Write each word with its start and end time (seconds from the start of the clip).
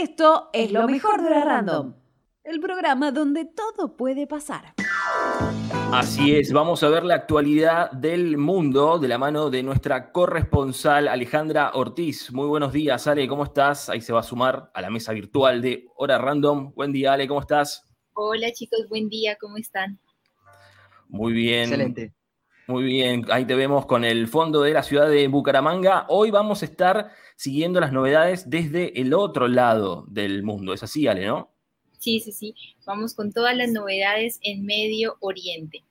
Esto 0.00 0.50
es 0.52 0.70
lo 0.70 0.86
mejor 0.86 1.22
de 1.22 1.30
la 1.30 1.44
Random, 1.44 1.92
el 2.44 2.60
programa 2.60 3.10
donde 3.10 3.46
todo 3.46 3.96
puede 3.96 4.28
pasar. 4.28 4.74
Así 5.92 6.36
es, 6.36 6.52
vamos 6.52 6.84
a 6.84 6.88
ver 6.88 7.02
la 7.02 7.16
actualidad 7.16 7.90
del 7.90 8.38
mundo 8.38 9.00
de 9.00 9.08
la 9.08 9.18
mano 9.18 9.50
de 9.50 9.64
nuestra 9.64 10.12
corresponsal 10.12 11.08
Alejandra 11.08 11.72
Ortiz. 11.74 12.32
Muy 12.32 12.46
buenos 12.46 12.72
días, 12.72 13.08
Ale, 13.08 13.26
¿cómo 13.26 13.42
estás? 13.42 13.88
Ahí 13.88 14.00
se 14.00 14.12
va 14.12 14.20
a 14.20 14.22
sumar 14.22 14.70
a 14.72 14.80
la 14.80 14.88
mesa 14.88 15.12
virtual 15.12 15.60
de 15.60 15.88
Hora 15.96 16.18
Random. 16.18 16.72
Buen 16.76 16.92
día, 16.92 17.14
Ale, 17.14 17.26
¿cómo 17.26 17.40
estás? 17.40 17.84
Hola 18.12 18.52
chicos, 18.52 18.86
buen 18.88 19.08
día, 19.08 19.36
¿cómo 19.40 19.56
están? 19.56 19.98
Muy 21.08 21.32
bien. 21.32 21.62
Excelente. 21.62 22.14
Muy 22.68 22.84
bien, 22.84 23.24
ahí 23.30 23.46
te 23.46 23.54
vemos 23.54 23.86
con 23.86 24.04
el 24.04 24.28
fondo 24.28 24.60
de 24.60 24.74
la 24.74 24.82
ciudad 24.82 25.08
de 25.08 25.26
Bucaramanga. 25.28 26.04
Hoy 26.10 26.30
vamos 26.30 26.60
a 26.60 26.66
estar 26.66 27.12
siguiendo 27.34 27.80
las 27.80 27.94
novedades 27.94 28.50
desde 28.50 29.00
el 29.00 29.14
otro 29.14 29.48
lado 29.48 30.04
del 30.06 30.42
mundo. 30.42 30.74
Es 30.74 30.82
así, 30.82 31.06
Ale, 31.06 31.24
¿no? 31.24 31.50
Sí, 31.98 32.20
sí, 32.20 32.30
sí. 32.30 32.54
Vamos 32.84 33.14
con 33.14 33.32
todas 33.32 33.56
las 33.56 33.72
novedades 33.72 34.38
en 34.42 34.66
Medio 34.66 35.16
Oriente. 35.20 35.82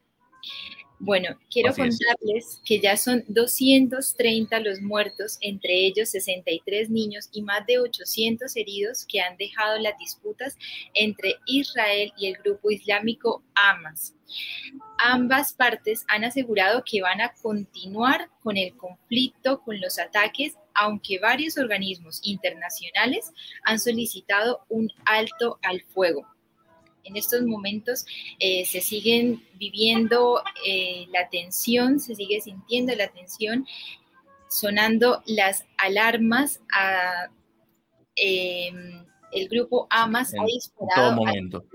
Bueno, 0.99 1.37
quiero 1.51 1.75
contarles 1.75 2.59
que 2.65 2.79
ya 2.79 2.97
son 2.97 3.23
230 3.27 4.59
los 4.61 4.81
muertos, 4.81 5.37
entre 5.41 5.85
ellos 5.85 6.09
63 6.09 6.89
niños 6.89 7.29
y 7.31 7.43
más 7.43 7.67
de 7.67 7.77
800 7.77 8.55
heridos 8.55 9.05
que 9.07 9.21
han 9.21 9.37
dejado 9.37 9.77
las 9.77 9.95
disputas 9.99 10.57
entre 10.95 11.35
Israel 11.45 12.11
y 12.17 12.27
el 12.27 12.37
grupo 12.37 12.71
islámico 12.71 13.43
Hamas. 13.53 14.15
Ambas 14.97 15.53
partes 15.53 16.03
han 16.07 16.23
asegurado 16.23 16.83
que 16.83 17.03
van 17.03 17.21
a 17.21 17.31
continuar 17.43 18.29
con 18.41 18.57
el 18.57 18.75
conflicto, 18.75 19.61
con 19.61 19.79
los 19.79 19.99
ataques, 19.99 20.55
aunque 20.73 21.19
varios 21.19 21.59
organismos 21.59 22.21
internacionales 22.23 23.31
han 23.63 23.79
solicitado 23.79 24.65
un 24.67 24.89
alto 25.05 25.59
al 25.61 25.81
fuego 25.83 26.25
en 27.07 27.15
estos 27.17 27.43
momentos 27.43 28.05
eh, 28.39 28.65
se 28.65 28.81
siguen 28.81 29.43
viviendo 29.55 30.41
eh, 30.65 31.07
la 31.11 31.29
tensión, 31.29 31.99
se 31.99 32.15
sigue 32.15 32.41
sintiendo 32.41 32.93
la 32.95 33.07
tensión, 33.07 33.65
sonando 34.49 35.23
las 35.25 35.65
alarmas 35.77 36.61
a 36.71 37.29
em, 38.15 39.05
el 39.31 39.47
grupo 39.49 39.87
Hamas 39.89 40.33
ha 40.33 40.45
disparado. 40.45 41.09
todo 41.09 41.25
momento. 41.25 41.65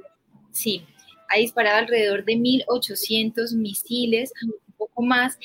sí, 0.52 0.84
ha 1.28 1.36
disparado 1.38 1.78
alrededor 1.78 2.24
de 2.24 2.34
1.800 2.34 3.54
misiles, 3.56 4.32
un 4.42 4.54
poco 4.76 5.02
más, 5.02 5.38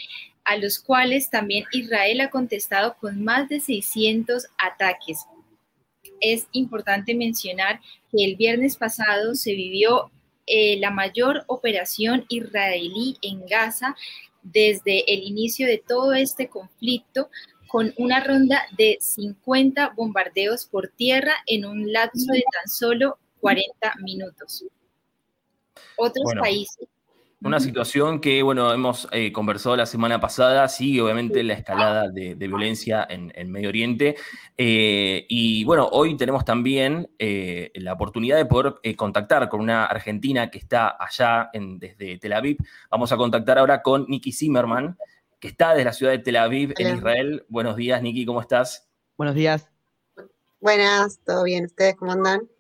a 0.44 0.58
los 0.58 0.80
cuales 0.80 1.30
también 1.30 1.66
Israel 1.72 2.22
ha 2.22 2.30
contestado 2.30 2.96
con 2.98 3.24
más 3.24 3.50
de 3.50 3.60
600 3.60 4.48
ataques 4.58 5.26
es 6.22 6.48
importante 6.52 7.16
mencionar 7.16 7.80
que 8.12 8.24
el 8.26 8.36
viernes 8.36 8.78
pasado 8.78 9.36
se 9.36 9.54
vivió 9.54 10.12
eh, 10.46 10.80
la 10.80 10.92
mayor 10.92 11.44
operación 11.48 12.26
israelí 12.30 13.18
en 13.22 13.46
Gaza 13.46 13.96
desde 14.44 15.12
el 15.14 15.24
inicio 15.24 15.68
de 15.68 15.78
todo 15.78 16.14
este 16.14 16.48
conflicto 16.48 17.30
con 17.68 17.94
una 17.98 18.22
ronda 18.24 18.62
de 18.78 18.98
50 19.02 19.94
bombardeos 19.96 20.66
por 20.66 20.88
tierra 20.90 21.34
en 21.46 21.66
un 21.66 21.92
lapso 21.92 22.32
de 22.32 22.44
tan 22.54 22.70
solo 22.70 23.18
40 23.42 23.94
minutos. 24.02 24.64
Otros 25.98 26.34
países 26.40 26.88
una 27.42 27.60
situación 27.60 28.20
que, 28.20 28.42
bueno, 28.42 28.74
hemos 28.74 29.08
eh, 29.12 29.32
conversado 29.32 29.76
la 29.76 29.86
semana 29.86 30.20
pasada, 30.20 30.68
sigue 30.68 31.02
obviamente 31.02 31.44
la 31.44 31.54
escalada 31.54 32.10
de, 32.10 32.34
violencia 32.36 33.06
en, 33.08 33.52
Medio 33.52 33.70
Oriente. 33.70 34.16
Eh, 34.58 35.26
y 35.30 35.64
bueno, 35.64 35.88
hoy 35.92 36.18
tenemos 36.18 36.44
también 36.46 37.10
eh, 37.20 37.72
la 37.76 37.94
oportunidad 37.94 38.38
de 38.38 38.46
poder 38.46 38.76
contactar 38.96 39.50
con 39.50 39.62
una 39.62 39.86
argentina 39.86 40.50
que 40.50 40.58
está 40.58 40.98
allá 41.00 41.50
en, 41.54 41.78
desde 41.78 42.18
Tel 42.18 42.34
Aviv. 42.34 42.58
Vamos 42.90 43.12
a 43.12 43.18
contactar 43.18 43.60
ahora 43.60 43.82
con 43.84 44.06
Nikki 44.08 44.32
Zimmerman, 44.32 44.98
que 45.40 45.50
está 45.50 45.72
desde 45.72 45.86
la 45.86 45.94
ciudad 45.94 46.14
de 46.14 46.20
Tel 46.20 46.38
Aviv, 46.38 46.74
en 46.78 46.96
Israel. 46.96 47.46
Buenos 47.50 47.76
días, 47.76 48.02
Nikki, 48.02 48.26
¿cómo 48.26 48.42
estás? 48.42 48.88
Buenos 49.16 49.36
días. 49.36 49.70
Buenas, 50.60 51.20
¿todo 51.24 51.44
bien? 51.44 51.66
¿Ustedes 51.66 51.96
cómo 51.96 52.14
andan? 52.14 52.57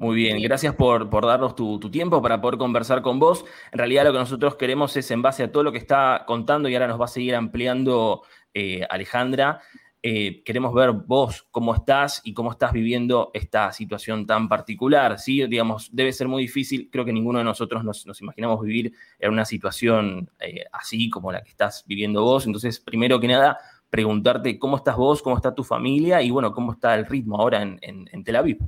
Muy 0.00 0.16
bien, 0.16 0.40
gracias 0.40 0.74
por, 0.74 1.10
darnos 1.10 1.54
tu, 1.54 1.78
tiempo 1.90 2.22
para 2.22 2.40
poder 2.40 2.56
conversar 2.56 3.02
con 3.02 3.18
vos. 3.18 3.44
En 3.70 3.78
realidad 3.80 4.04
lo 4.04 4.12
que 4.12 4.18
nosotros 4.18 4.56
queremos 4.56 4.96
es, 4.96 5.10
en 5.10 5.20
base 5.20 5.42
a 5.42 5.52
todo 5.52 5.62
lo 5.62 5.72
que 5.72 5.76
está 5.76 6.24
contando 6.26 6.70
y 6.70 6.74
ahora 6.74 6.86
nos 6.86 6.98
va 6.98 7.04
a 7.04 7.08
seguir 7.08 7.34
ampliando 7.34 8.22
eh, 8.54 8.86
Alejandra, 8.88 9.60
eh, 10.02 10.42
queremos 10.42 10.72
ver 10.72 10.92
vos 10.92 11.46
cómo 11.50 11.74
estás 11.74 12.22
y 12.24 12.32
cómo 12.32 12.50
estás 12.50 12.72
viviendo 12.72 13.30
esta 13.34 13.72
situación 13.72 14.26
tan 14.26 14.48
particular. 14.48 15.18
¿sí? 15.18 15.46
Digamos, 15.46 15.90
debe 15.92 16.14
ser 16.14 16.28
muy 16.28 16.44
difícil, 16.44 16.88
creo 16.90 17.04
que 17.04 17.12
ninguno 17.12 17.40
de 17.40 17.44
nosotros 17.44 17.84
nos, 17.84 18.06
imaginamos 18.22 18.62
vivir 18.62 18.94
en 19.18 19.32
una 19.32 19.44
situación 19.44 20.30
eh, 20.40 20.64
así 20.72 21.10
como 21.10 21.30
la 21.30 21.42
que 21.42 21.50
estás 21.50 21.84
viviendo 21.86 22.22
vos. 22.22 22.46
Entonces, 22.46 22.80
primero 22.80 23.20
que 23.20 23.28
nada, 23.28 23.58
preguntarte 23.90 24.58
cómo 24.58 24.78
estás 24.78 24.96
vos, 24.96 25.20
cómo 25.20 25.36
está 25.36 25.54
tu 25.54 25.62
familia 25.62 26.22
y 26.22 26.30
bueno, 26.30 26.54
cómo 26.54 26.72
está 26.72 26.94
el 26.94 27.04
ritmo 27.04 27.36
ahora 27.36 27.60
en, 27.60 27.78
en 27.82 28.24
Tel 28.24 28.36
Aviv. 28.36 28.60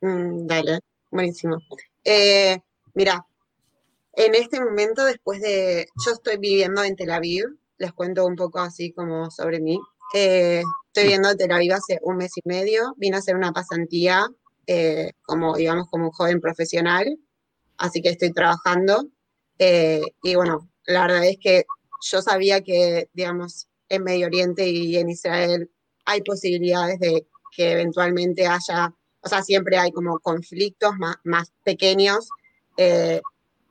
Mm, 0.00 0.46
dale, 0.46 0.80
buenísimo. 1.10 1.58
Eh, 2.04 2.58
mira, 2.94 3.26
en 4.12 4.34
este 4.34 4.60
momento, 4.60 5.04
después 5.04 5.40
de, 5.40 5.86
yo 6.04 6.12
estoy 6.12 6.38
viviendo 6.38 6.82
en 6.82 6.96
Tel 6.96 7.10
Aviv, 7.10 7.44
les 7.78 7.92
cuento 7.92 8.24
un 8.26 8.36
poco 8.36 8.58
así 8.60 8.92
como 8.92 9.30
sobre 9.30 9.60
mí. 9.60 9.78
Eh, 10.14 10.62
estoy 10.88 11.04
viviendo 11.04 11.30
en 11.30 11.36
Tel 11.36 11.52
Aviv 11.52 11.72
hace 11.72 11.98
un 12.02 12.16
mes 12.16 12.32
y 12.36 12.42
medio, 12.44 12.94
vine 12.96 13.16
a 13.16 13.18
hacer 13.20 13.36
una 13.36 13.52
pasantía 13.52 14.26
eh, 14.66 15.12
como, 15.22 15.56
digamos, 15.56 15.88
como 15.90 16.06
un 16.06 16.12
joven 16.12 16.40
profesional, 16.40 17.18
así 17.78 18.02
que 18.02 18.10
estoy 18.10 18.32
trabajando. 18.32 19.08
y 19.58 20.34
bueno, 20.34 20.70
la 20.86 21.02
verdad 21.02 21.24
es 21.24 21.38
que 21.40 21.64
yo 22.10 22.22
sabía 22.22 22.60
que, 22.62 23.08
digamos, 23.12 23.68
en 23.88 24.04
Medio 24.04 24.26
Oriente 24.26 24.68
y 24.68 24.96
en 24.96 25.10
Israel 25.10 25.70
hay 26.04 26.22
posibilidades 26.22 26.98
de 27.00 27.26
que 27.56 27.72
eventualmente 27.72 28.46
haya 28.46 28.94
o 29.26 29.28
sea, 29.28 29.42
siempre 29.42 29.76
hay 29.76 29.90
como 29.90 30.20
conflictos 30.20 30.96
más, 30.98 31.16
más 31.24 31.52
pequeños. 31.64 32.28
Eh, 32.76 33.20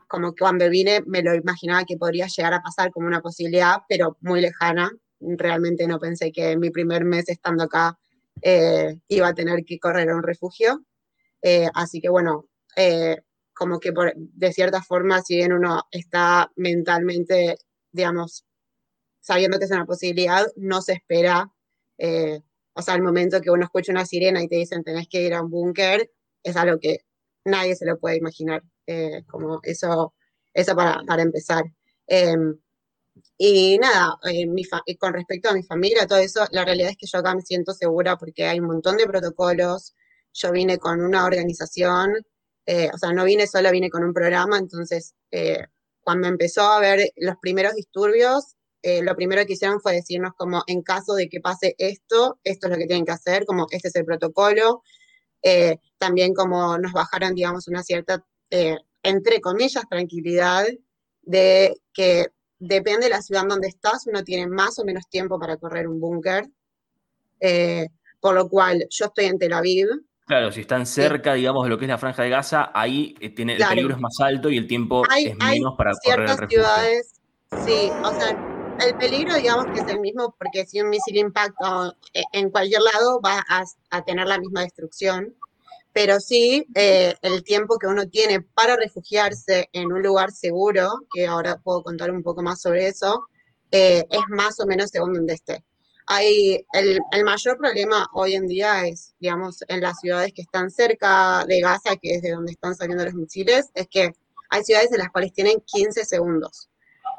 como 0.05 0.35
cuando 0.35 0.69
vine 0.69 1.01
me 1.07 1.21
lo 1.21 1.33
imaginaba 1.33 1.85
que 1.85 1.95
podría 1.95 2.27
llegar 2.27 2.53
a 2.53 2.61
pasar 2.61 2.91
como 2.91 3.07
una 3.07 3.21
posibilidad, 3.21 3.77
pero 3.87 4.17
muy 4.19 4.41
lejana. 4.41 4.91
Realmente 5.21 5.87
no 5.87 5.97
pensé 5.97 6.33
que 6.33 6.51
en 6.51 6.59
mi 6.59 6.71
primer 6.71 7.05
mes 7.05 7.29
estando 7.29 7.63
acá 7.63 7.97
eh, 8.41 8.99
iba 9.07 9.29
a 9.29 9.33
tener 9.33 9.63
que 9.63 9.79
correr 9.79 10.09
a 10.09 10.15
un 10.17 10.23
refugio. 10.23 10.83
Eh, 11.41 11.69
así 11.73 12.01
que 12.01 12.09
bueno, 12.09 12.49
como 13.53 13.79
que 13.79 13.93
de 14.15 14.51
cierta 14.51 14.83
forma, 14.83 15.21
si 15.21 15.37
bien 15.37 15.53
uno 15.53 15.83
está 15.89 16.51
mentalmente, 16.57 17.59
digamos, 17.93 18.45
sabiendo 19.21 19.57
que 19.57 19.63
es 19.63 19.71
una 19.71 19.85
posibilidad, 19.85 20.45
no 20.57 20.81
se 20.81 20.91
espera 20.91 21.49
o 22.75 22.81
sea, 22.81 22.95
al 22.95 23.01
momento 23.03 23.41
que 23.41 23.51
uno 23.51 23.63
escucha 23.65 23.91
una 23.91 24.05
sirena 24.05 24.43
y 24.43 24.47
te 24.47 24.57
dicen 24.57 24.83
tenés 24.83 25.07
que 25.07 25.21
ir 25.23 25.33
a 25.33 25.41
un 25.41 25.49
búnker, 25.49 26.11
es 26.43 26.55
algo 26.57 26.79
que 26.79 26.99
nadie 27.45 27.75
se 27.75 27.85
lo 27.85 27.99
puede 27.99 28.17
imaginar. 28.17 28.63
Eh, 28.87 29.23
como 29.27 29.59
eso, 29.63 30.13
eso 30.53 30.75
para, 30.75 31.01
para 31.07 31.23
empezar. 31.23 31.63
Em, 32.07 32.57
y 33.37 33.77
nada, 33.79 34.17
con 34.99 35.13
respecto 35.13 35.49
a 35.49 35.53
mi 35.53 35.63
familia, 35.63 36.07
todo 36.07 36.19
eso, 36.19 36.45
la 36.51 36.65
realidad 36.65 36.91
es 36.91 36.97
que 36.97 37.07
yo 37.07 37.19
acá 37.19 37.35
me 37.35 37.41
siento 37.41 37.73
segura 37.73 38.17
porque 38.17 38.45
hay 38.45 38.59
un 38.59 38.67
montón 38.67 38.97
de 38.97 39.07
protocolos. 39.07 39.95
Yo 40.33 40.51
vine 40.51 40.77
con 40.77 41.01
una 41.01 41.25
organización, 41.25 42.13
eh, 42.65 42.89
o 42.93 42.97
sea, 42.97 43.13
no 43.13 43.25
vine 43.25 43.47
sola, 43.47 43.71
vine 43.71 43.89
con 43.89 44.03
un 44.03 44.13
programa, 44.13 44.57
entonces 44.57 45.15
eh, 45.31 45.65
cuando 46.01 46.27
empezó 46.27 46.61
a 46.63 46.77
haber 46.77 47.11
los 47.17 47.35
primeros 47.41 47.73
disturbios, 47.75 48.54
eh, 48.87 49.01
lo 49.01 49.15
primero 49.15 49.43
que 49.47 49.53
hicieron 49.53 49.81
fue 49.81 49.93
decirnos 49.93 50.33
como 50.37 50.61
en 50.67 50.83
caso 50.83 51.15
de 51.15 51.27
que 51.27 51.39
pase 51.39 51.73
esto, 51.79 52.39
esto 52.43 52.67
es 52.67 52.71
lo 52.71 52.77
que 52.77 52.85
tienen 52.85 53.03
que 53.03 53.13
hacer, 53.13 53.43
como 53.43 53.65
este 53.71 53.87
es 53.87 53.95
el 53.95 54.05
protocolo. 54.05 54.83
Eh, 55.41 55.79
también 55.97 56.35
como 56.35 56.77
nos 56.77 56.91
bajaron, 56.93 57.33
digamos, 57.33 57.67
una 57.67 57.81
cierta, 57.81 58.23
eh, 58.51 58.77
entre 59.01 59.41
comillas, 59.41 59.89
tranquilidad 59.89 60.67
de 61.23 61.81
que 61.93 62.27
depende 62.59 63.05
de 63.05 63.09
la 63.09 63.23
ciudad 63.23 63.45
donde 63.49 63.69
estás, 63.69 64.05
uno 64.05 64.23
tiene 64.23 64.45
más 64.45 64.77
o 64.77 64.85
menos 64.85 65.09
tiempo 65.09 65.39
para 65.39 65.57
correr 65.57 65.87
un 65.87 65.99
búnker. 65.99 66.45
por 68.19 68.35
lo 68.35 68.47
cual, 68.47 68.85
yo 68.91 69.05
estoy 69.05 69.25
en 69.25 69.39
Tel 69.39 69.53
Aviv, 69.53 69.87
Claro, 70.27 70.51
si 70.51 70.61
están 70.61 70.85
cerca, 70.85 71.33
digamos, 71.33 71.63
de 71.63 71.69
lo 71.69 71.77
que 71.77 71.85
es 71.85 71.89
la 71.89 71.99
franja 71.99 72.23
de 72.23 72.29
Gaza, 72.29 72.71
ahí 72.73 73.13
tiene, 73.35 73.55
el 73.55 73.67
peligro 73.67 73.93
es 73.93 73.99
más 73.99 74.19
alto 74.19 74.49
y 74.49 74.57
el 74.57 74.67
tiempo 74.67 75.03
es 75.15 75.35
menos 75.37 75.75
para 75.75 75.91
correr 76.03 76.29
el 76.29 76.37
refugio. 76.37 76.63
ciudades, 76.63 77.13
sí, 77.63 77.91
o 78.03 78.11
sea, 78.19 78.54
el 78.79 78.95
peligro, 78.97 79.35
digamos 79.35 79.65
que 79.67 79.81
es 79.81 79.87
el 79.87 79.99
mismo, 79.99 80.35
porque 80.37 80.65
si 80.65 80.81
un 80.81 80.89
misil 80.89 81.17
impacta 81.17 81.95
eh, 82.13 82.23
en 82.33 82.49
cualquier 82.49 82.81
lado 82.81 83.21
va 83.21 83.43
a, 83.47 84.01
tener 84.03 84.27
la 84.27 84.39
misma 84.39 84.61
destrucción, 84.61 85.35
pero 85.93 86.19
sí 86.19 86.65
eh, 86.75 87.15
el 87.21 87.43
tiempo 87.43 87.77
que 87.77 87.87
uno 87.87 88.07
tiene 88.07 88.41
para 88.41 88.75
refugiarse 88.75 89.69
en 89.71 89.91
un 89.91 90.01
lugar 90.03 90.31
seguro, 90.31 90.91
que 91.13 91.25
ahora 91.27 91.57
puedo 91.57 91.83
contar 91.83 92.11
un 92.11 92.23
poco 92.23 92.41
más 92.41 92.61
sobre 92.61 92.87
eso, 92.87 93.27
eh, 93.71 94.05
es 94.09 94.21
más 94.29 94.59
o 94.59 94.65
menos 94.65 94.89
según 94.89 95.13
donde 95.13 95.33
esté. 95.33 95.63
hay 96.07 96.65
el, 96.73 96.99
mayor 97.23 97.57
problema 97.57 98.07
hoy 98.13 98.35
en 98.35 98.47
día 98.47 98.85
es, 98.87 99.15
digamos, 99.19 99.63
en 99.67 99.81
las 99.81 99.99
ciudades 99.99 100.33
que 100.33 100.43
están 100.43 100.69
cerca 100.69 101.45
de 101.47 101.61
Gaza, 101.61 101.95
que 102.01 102.15
es 102.15 102.21
de 102.21 102.31
donde 102.31 102.51
están 102.51 102.75
saliendo 102.75 103.05
los 103.05 103.13
misiles, 103.13 103.69
es 103.73 103.87
que 103.87 104.11
hay 104.49 104.63
ciudades 104.63 104.91
en 104.91 104.99
las 104.99 105.09
cuales 105.09 105.33
tienen 105.33 105.61
15 105.65 106.05
segundos. 106.05 106.69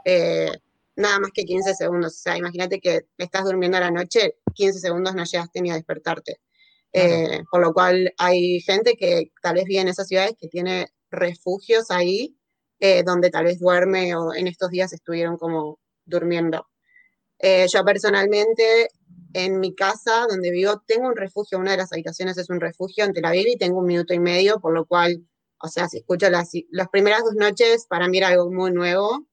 Eh, 0.04 0.52
nada 0.96 1.20
más 1.20 1.30
que 1.32 1.44
15 1.44 1.74
segundos. 1.74 2.14
O 2.14 2.18
sea, 2.18 2.36
imagínate 2.36 2.80
que 2.80 3.06
estás 3.18 3.44
durmiendo 3.44 3.76
a 3.76 3.80
la 3.80 3.90
noche, 3.90 4.36
15 4.54 4.80
segundos 4.80 5.14
no 5.14 5.24
llegaste 5.24 5.60
ni 5.60 5.70
a 5.70 5.74
despertarte. 5.74 6.40
Eh, 6.92 7.44
por 7.50 7.60
lo 7.60 7.74
cual 7.74 8.14
hay 8.16 8.60
gente 8.60 8.96
que 8.96 9.30
tal 9.42 9.56
vez 9.56 9.64
vive 9.66 9.82
en 9.82 9.88
esas 9.88 10.08
ciudades 10.08 10.34
que 10.38 10.48
tiene 10.48 10.88
refugios 11.10 11.90
ahí, 11.90 12.38
eh, 12.80 13.02
donde 13.04 13.30
tal 13.30 13.44
vez 13.44 13.60
duerme 13.60 14.16
o 14.16 14.34
en 14.34 14.46
estos 14.46 14.70
días 14.70 14.92
estuvieron 14.92 15.36
como 15.36 15.78
durmiendo. 16.06 16.66
Eh, 17.38 17.66
yo 17.70 17.84
personalmente, 17.84 18.88
en 19.34 19.60
mi 19.60 19.74
casa 19.74 20.26
donde 20.28 20.50
vivo, 20.50 20.82
tengo 20.86 21.08
un 21.08 21.16
refugio, 21.16 21.58
una 21.58 21.72
de 21.72 21.78
las 21.78 21.92
habitaciones 21.92 22.38
es 22.38 22.48
un 22.48 22.60
refugio 22.60 23.04
en 23.04 23.12
Tel 23.12 23.26
Aviv 23.26 23.46
y 23.46 23.58
tengo 23.58 23.80
un 23.80 23.86
minuto 23.86 24.14
y 24.14 24.18
medio, 24.18 24.60
por 24.60 24.72
lo 24.72 24.86
cual, 24.86 25.26
o 25.62 25.68
sea, 25.68 25.88
si 25.88 25.98
escucho 25.98 26.30
las, 26.30 26.50
las 26.70 26.88
primeras 26.88 27.24
dos 27.24 27.34
noches, 27.34 27.86
para 27.88 28.08
mí 28.08 28.18
era 28.18 28.28
algo 28.28 28.50
muy 28.50 28.72
nuevo, 28.72 29.26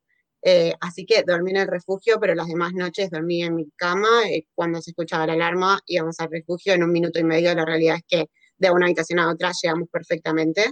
eh, 0.44 0.74
así 0.82 1.06
que 1.06 1.24
dormí 1.26 1.52
en 1.52 1.58
el 1.58 1.68
refugio, 1.68 2.20
pero 2.20 2.36
las 2.36 2.48
demás 2.48 2.74
noches 2.74 3.10
dormí 3.10 3.44
en 3.44 3.56
mi 3.56 3.70
cama. 3.76 4.28
Eh, 4.30 4.46
cuando 4.54 4.82
se 4.82 4.92
escuchaba 4.92 5.28
la 5.28 5.34
alarma, 5.34 5.80
íbamos 5.86 6.20
al 6.20 6.30
refugio 6.32 6.74
en 6.74 6.84
un 6.84 6.92
minuto 6.92 7.20
y 7.20 7.24
medio. 7.24 7.54
La 7.56 7.66
realidad 7.66 7.98
es 7.98 8.04
que 8.08 8.30
de 8.58 8.72
una 8.72 8.86
habitación 8.86 9.20
a 9.20 9.30
otra 9.32 9.52
llegamos 9.62 9.90
perfectamente. 9.90 10.72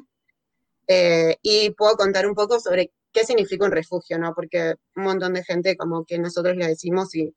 y 1.42 1.70
puedo 1.72 1.96
contar 1.96 2.28
un 2.28 2.36
poco 2.36 2.60
sobre 2.60 2.92
qué 3.14 3.24
significa 3.24 3.66
un 3.66 3.72
refugio, 3.72 4.20
¿no? 4.20 4.34
Porque 4.34 4.76
un 4.96 5.04
montón 5.04 5.34
de 5.34 5.44
gente 5.44 5.78
como 5.78 6.04
que 6.06 6.18
nosotros 6.20 6.56
le 6.58 6.68
decimos 6.68 7.16
y 7.16 7.34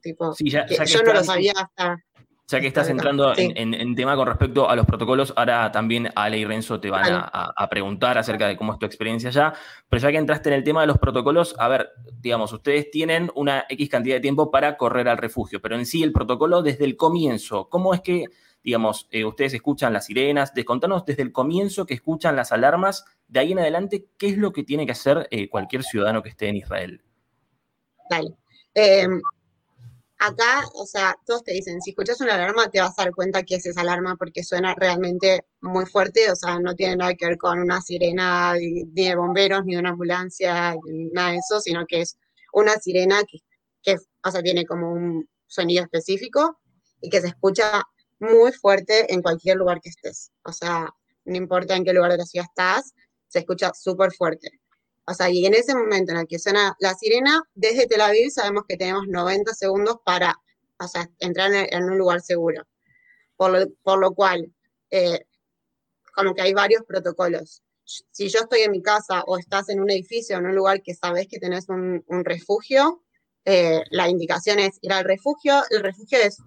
tipo, 0.00 0.34
yo 0.38 1.02
no 1.02 1.12
lo 1.12 1.24
sabía 1.24 1.52
hasta... 1.52 1.98
Ya 2.48 2.60
que 2.60 2.68
estás 2.68 2.88
entrando 2.88 3.32
en, 3.36 3.94
tema 3.96 4.14
con 4.14 4.28
respecto 4.28 4.70
a 4.70 4.76
los 4.76 4.86
protocolos, 4.86 5.32
ahora 5.36 5.72
también 5.72 6.10
Ale 6.14 6.38
y 6.38 6.44
Renzo 6.44 6.78
te 6.78 6.90
van 6.90 7.04
a, 7.10 7.68
preguntar 7.68 8.18
acerca 8.18 8.46
de 8.46 8.56
cómo 8.56 8.72
es 8.72 8.78
tu 8.78 8.86
experiencia 8.86 9.30
allá, 9.30 9.52
pero 9.88 10.00
ya 10.00 10.12
que 10.12 10.18
entraste 10.18 10.50
en 10.50 10.54
el 10.54 10.62
tema 10.62 10.82
de 10.82 10.86
los 10.86 10.98
protocolos, 10.98 11.56
a 11.58 11.66
ver, 11.66 11.90
digamos, 12.20 12.52
ustedes 12.52 12.90
tienen 12.90 13.32
una 13.34 13.66
X 13.68 13.88
cantidad 13.88 14.16
de 14.16 14.20
tiempo 14.20 14.50
para 14.52 14.76
correr 14.76 15.08
al 15.08 15.18
refugio, 15.18 15.60
pero 15.60 15.74
en 15.74 15.86
sí 15.86 16.04
el 16.04 16.12
protocolo 16.12 16.62
desde 16.62 16.84
el 16.84 16.96
comienzo, 16.96 17.68
¿cómo 17.68 17.94
es 17.94 18.00
que 18.00 18.26
digamos, 18.66 19.06
eh, 19.12 19.24
ustedes 19.24 19.54
escuchan 19.54 19.92
las 19.92 20.06
sirenas, 20.06 20.52
descontanos 20.52 21.04
desde 21.04 21.22
el 21.22 21.30
comienzo 21.30 21.86
que 21.86 21.94
escuchan 21.94 22.34
las 22.34 22.50
alarmas, 22.50 23.04
de 23.28 23.38
ahí 23.38 23.52
en 23.52 23.60
adelante, 23.60 24.08
¿qué 24.18 24.26
es 24.26 24.38
lo 24.38 24.52
que 24.52 24.64
tiene 24.64 24.84
que 24.86 24.90
hacer 24.90 25.28
eh, 25.30 25.48
cualquier 25.48 25.84
ciudadano 25.84 26.20
que 26.20 26.30
esté 26.30 26.48
en 26.48 26.56
Israel? 26.56 27.00
Dale. 28.10 28.34
Em, 28.74 29.20
acá, 30.18 30.62
o 30.74 30.86
sea, 30.86 31.16
todos 31.26 31.44
te 31.44 31.52
dicen, 31.52 31.80
si 31.80 31.90
escuchas 31.90 32.20
una 32.20 32.34
alarma 32.34 32.70
te 32.70 32.80
vas 32.80 32.98
a 32.98 33.04
dar 33.04 33.14
cuenta 33.14 33.42
que 33.42 33.56
es 33.56 33.66
esa 33.66 33.82
alarma 33.82 34.16
porque 34.16 34.44
suena 34.44 34.74
realmente 34.74 35.44
muy 35.60 35.86
fuerte, 35.86 36.30
o 36.30 36.36
sea, 36.36 36.58
no 36.58 36.74
tiene 36.74 36.96
nada 36.96 37.14
que 37.14 37.26
ver 37.26 37.38
con 37.38 37.58
una 37.60 37.80
sirena 37.82 38.54
ni 38.54 38.84
de 38.86 39.14
bomberos, 39.16 39.64
ni 39.64 39.74
de 39.74 39.80
una 39.80 39.90
ambulancia, 39.90 40.74
ni 40.86 41.06
nada 41.06 41.30
de 41.32 41.38
eso, 41.38 41.60
sino 41.60 41.84
que 41.86 42.02
es 42.02 42.18
una 42.52 42.74
sirena 42.76 43.20
que, 43.82 43.96
o 44.24 44.30
sea, 44.30 44.42
tiene 44.42 44.64
como 44.66 44.92
un 44.92 45.28
sonido 45.46 45.84
específico 45.84 46.58
y 47.00 47.10
que 47.10 47.20
se 47.20 47.28
escucha 47.28 47.82
muy 48.18 48.52
fuerte 48.52 49.12
en 49.12 49.22
cualquier 49.22 49.56
lugar 49.56 49.80
que 49.80 49.90
estés. 49.90 50.32
O 50.44 50.52
sea, 50.52 50.88
no 51.24 51.36
importa 51.36 51.76
en 51.76 51.84
qué 51.84 51.92
lugar 51.92 52.12
de 52.12 52.18
la 52.18 52.24
ciudad 52.26 52.46
estás, 52.48 52.94
se 53.28 53.40
escucha 53.40 53.72
súper 53.74 54.12
fuerte. 54.12 54.48
O 55.08 55.14
sea, 55.14 55.30
y 55.30 55.46
en 55.46 55.54
ese 55.54 55.74
momento 55.74 56.12
en 56.12 56.18
el 56.18 56.26
que 56.26 56.38
suena 56.38 56.76
la 56.80 56.94
sirena, 56.94 57.42
desde 57.54 57.86
Tel 57.86 58.00
Aviv 58.00 58.30
sabemos 58.30 58.64
que 58.68 58.76
tenemos 58.76 59.06
90 59.06 59.54
segundos 59.54 59.98
para, 60.04 60.34
o 60.80 60.88
sea, 60.88 61.08
entrar 61.20 61.52
en, 61.54 61.84
un 61.84 61.96
lugar 61.96 62.20
seguro. 62.20 62.66
Por 63.36 63.52
lo, 63.52 63.70
por 63.82 64.00
lo 64.00 64.14
cual, 64.14 64.52
eh, 64.90 65.26
como 66.12 66.34
que 66.34 66.42
hay 66.42 66.52
varios 66.54 66.82
protocolos. 66.84 67.62
Si 67.84 68.28
yo 68.28 68.40
estoy 68.40 68.62
en 68.62 68.72
mi 68.72 68.82
casa 68.82 69.22
o 69.26 69.38
estás 69.38 69.68
en 69.68 69.80
un 69.80 69.90
edificio, 69.90 70.38
en 70.38 70.46
un 70.46 70.56
lugar 70.56 70.82
que 70.82 70.94
sabes 70.94 71.28
que 71.28 71.38
tenés 71.38 71.68
un, 71.68 72.02
refugio, 72.24 73.04
eh, 73.44 73.82
la 73.90 74.08
indicación 74.08 74.58
es 74.58 74.78
ir 74.80 74.92
al 74.92 75.04
refugio. 75.04 75.62
El 75.70 75.84
refugio 75.84 76.18
es 76.18 76.38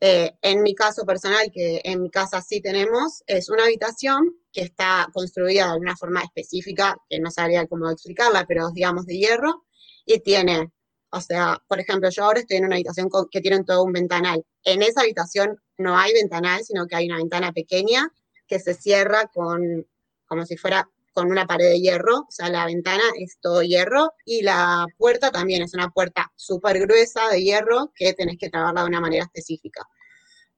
eh, 0.00 0.32
en 0.42 0.62
mi 0.62 0.74
caso 0.74 1.06
personal, 1.06 1.50
que 1.50 1.80
en 1.84 2.02
mi 2.02 2.10
casa 2.10 2.42
sí 2.42 2.60
tenemos, 2.60 3.22
es 3.26 3.48
una 3.48 3.64
habitación 3.64 4.39
que 4.52 4.62
está 4.62 5.08
construida 5.12 5.72
de 5.72 5.78
una 5.78 5.96
forma 5.96 6.22
específica, 6.22 6.96
que 7.08 7.20
no 7.20 7.30
sabría 7.30 7.66
cómo 7.66 7.90
explicarla, 7.90 8.44
pero 8.46 8.70
digamos 8.70 9.06
de 9.06 9.18
hierro, 9.18 9.64
y 10.04 10.20
tiene, 10.20 10.70
o 11.10 11.20
sea, 11.20 11.62
por 11.68 11.80
ejemplo, 11.80 12.10
yo 12.10 12.24
ahora 12.24 12.40
estoy 12.40 12.58
en 12.58 12.66
una 12.66 12.76
habitación 12.76 13.08
que 13.30 13.40
tiene 13.40 13.62
todo 13.64 13.84
un 13.84 13.92
ventanal. 13.92 14.44
En 14.64 14.82
esa 14.82 15.02
habitación 15.02 15.58
no 15.78 15.96
hay 15.98 16.12
ventanal, 16.12 16.64
sino 16.64 16.86
que 16.86 16.96
hay 16.96 17.06
una 17.06 17.18
ventana 17.18 17.52
pequeña 17.52 18.12
que 18.46 18.58
se 18.58 18.74
cierra 18.74 19.30
con, 19.32 19.86
como 20.26 20.44
si 20.46 20.56
fuera 20.56 20.88
con 21.12 21.30
una 21.30 21.46
pared 21.46 21.66
de 21.66 21.80
hierro, 21.80 22.20
o 22.20 22.30
sea, 22.30 22.48
la 22.50 22.66
ventana 22.66 23.02
es 23.18 23.38
todo 23.40 23.62
hierro 23.62 24.12
y 24.24 24.42
la 24.42 24.86
puerta 24.96 25.30
también 25.30 25.62
es 25.62 25.74
una 25.74 25.90
puerta 25.90 26.32
súper 26.36 26.78
gruesa 26.80 27.28
de 27.28 27.42
hierro 27.42 27.92
que 27.94 28.12
tenés 28.14 28.38
que 28.38 28.48
trabajarla 28.48 28.82
de 28.82 28.88
una 28.88 29.00
manera 29.00 29.24
específica. 29.24 29.86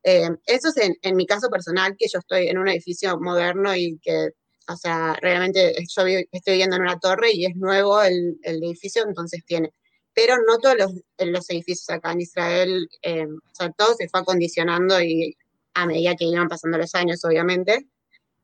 Eh, 0.05 0.29
eso 0.47 0.69
es 0.69 0.91
en, 1.03 1.17
mi 1.17 1.27
caso 1.27 1.49
personal, 1.49 1.97
que 1.97 2.07
yo 2.13 2.19
estoy 2.19 2.49
en 2.49 2.59
un 2.59 2.69
edificio 2.69 3.19
moderno 3.21 3.75
y 3.77 3.99
que, 4.03 4.31
o 4.69 4.77
sea, 4.77 5.15
realmente 5.21 5.75
yo 5.75 6.07
estoy 6.07 6.29
viviendo 6.47 6.77
en 6.77 6.83
una 6.83 6.99
torre 6.99 7.33
y 7.33 7.47
es 7.47 7.57
nuevo 7.57 8.03
el, 8.03 8.39
edificio, 8.43 9.05
entonces 9.07 9.45
tiene. 9.47 9.73
Pero 10.15 10.37
no 10.47 10.59
todos 10.59 10.77
los, 10.77 10.93
los 11.19 11.51
edificios 11.51 11.89
acá 11.91 12.13
en 12.13 12.21
Israel, 12.23 12.89
eh, 13.03 13.27
o 13.27 13.55
sea, 13.55 13.71
todo 13.71 13.95
se 13.95 14.09
fue 14.09 14.21
acondicionando 14.21 15.01
y 15.03 15.37
a 15.75 15.87
medida 15.87 16.17
que 16.17 16.27
iban 16.27 16.49
pasando 16.49 16.79
los 16.79 16.95
años, 16.95 17.25
obviamente. 17.25 17.89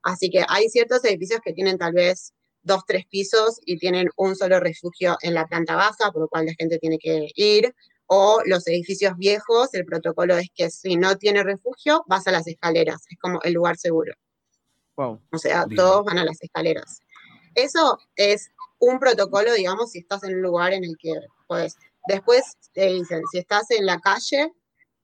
Así 0.02 0.30
que 0.30 0.44
hay 0.48 0.68
ciertos 0.68 1.04
edificios 1.04 1.40
que 1.44 1.52
tienen 1.52 1.78
tal 1.78 1.92
vez 1.92 2.32
dos, 2.62 2.82
tres 2.86 3.04
pisos 3.06 3.60
y 3.64 3.78
tienen 3.78 4.08
un 4.16 4.36
solo 4.36 4.60
refugio 4.60 5.16
en 5.22 5.34
la 5.34 5.46
planta 5.46 5.74
baja, 5.76 6.12
por 6.12 6.22
lo 6.22 6.28
cual 6.28 6.46
la 6.46 6.54
gente 6.58 6.78
tiene 6.78 6.98
que 6.98 7.28
ir. 7.34 7.74
O 8.10 8.40
los 8.46 8.66
edificios 8.66 9.16
viejos, 9.16 9.72
el 9.74 9.84
protocolo 9.84 10.36
es 10.36 10.48
que 10.54 10.70
si 10.70 10.96
no 10.96 11.16
tiene 11.16 11.42
refugio, 11.44 12.04
vas 12.06 12.26
a 12.26 12.32
las 12.32 12.46
escaleras, 12.46 13.02
es 13.10 13.18
como 13.18 13.40
el 13.42 13.52
lugar 13.52 13.76
seguro. 13.76 14.14
Wow. 14.96 15.20
O 15.30 15.38
sea, 15.38 15.66
todos 15.76 16.04
van 16.04 16.18
a 16.18 16.24
las 16.24 16.42
escaleras. 16.42 17.00
Eso 17.54 17.98
es 18.16 18.50
un 18.78 18.98
protocolo, 18.98 19.52
digamos, 19.52 19.90
si 19.90 19.98
estás 19.98 20.22
en 20.24 20.36
un 20.36 20.42
lugar 20.42 20.72
en 20.72 20.84
el 20.84 20.96
que 20.98 21.12
puedes. 21.46 21.76
Después 22.06 22.56
te 22.72 22.86
dicen, 22.86 23.22
si 23.30 23.38
estás 23.38 23.70
en 23.70 23.84
la 23.84 23.98
calle, 23.98 24.52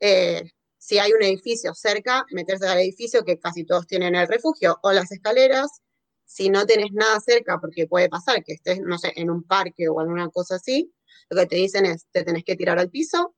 eh, 0.00 0.50
si 0.78 0.98
hay 0.98 1.12
un 1.12 1.22
edificio 1.22 1.74
cerca, 1.74 2.24
meterse 2.30 2.66
al 2.66 2.78
edificio 2.78 3.24
que 3.24 3.38
casi 3.38 3.64
todos 3.64 3.86
tienen 3.86 4.14
el 4.14 4.28
refugio 4.28 4.78
o 4.82 4.92
las 4.92 5.10
escaleras. 5.12 5.80
Si 6.26 6.48
no 6.48 6.64
tenés 6.64 6.92
nada 6.92 7.20
cerca, 7.20 7.58
porque 7.60 7.86
puede 7.86 8.08
pasar 8.08 8.42
que 8.44 8.54
estés, 8.54 8.80
no 8.80 8.98
sé, 8.98 9.12
en 9.16 9.30
un 9.30 9.42
parque 9.42 9.88
o 9.88 10.00
alguna 10.00 10.30
cosa 10.30 10.56
así, 10.56 10.93
lo 11.30 11.40
que 11.40 11.46
te 11.46 11.56
dicen 11.56 11.86
es, 11.86 12.06
te 12.10 12.24
tenés 12.24 12.44
que 12.44 12.56
tirar 12.56 12.78
al 12.78 12.90
piso, 12.90 13.34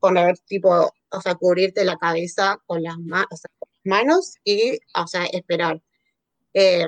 poner 0.00 0.38
tipo, 0.40 0.92
o 1.10 1.20
sea, 1.20 1.34
cubrirte 1.34 1.84
la 1.84 1.96
cabeza 1.96 2.60
con 2.66 2.82
las, 2.82 2.96
manos 3.84 4.34
y, 4.44 4.78
o 4.94 5.06
sea, 5.06 5.24
esperar. 5.26 5.82
Eh, 6.54 6.86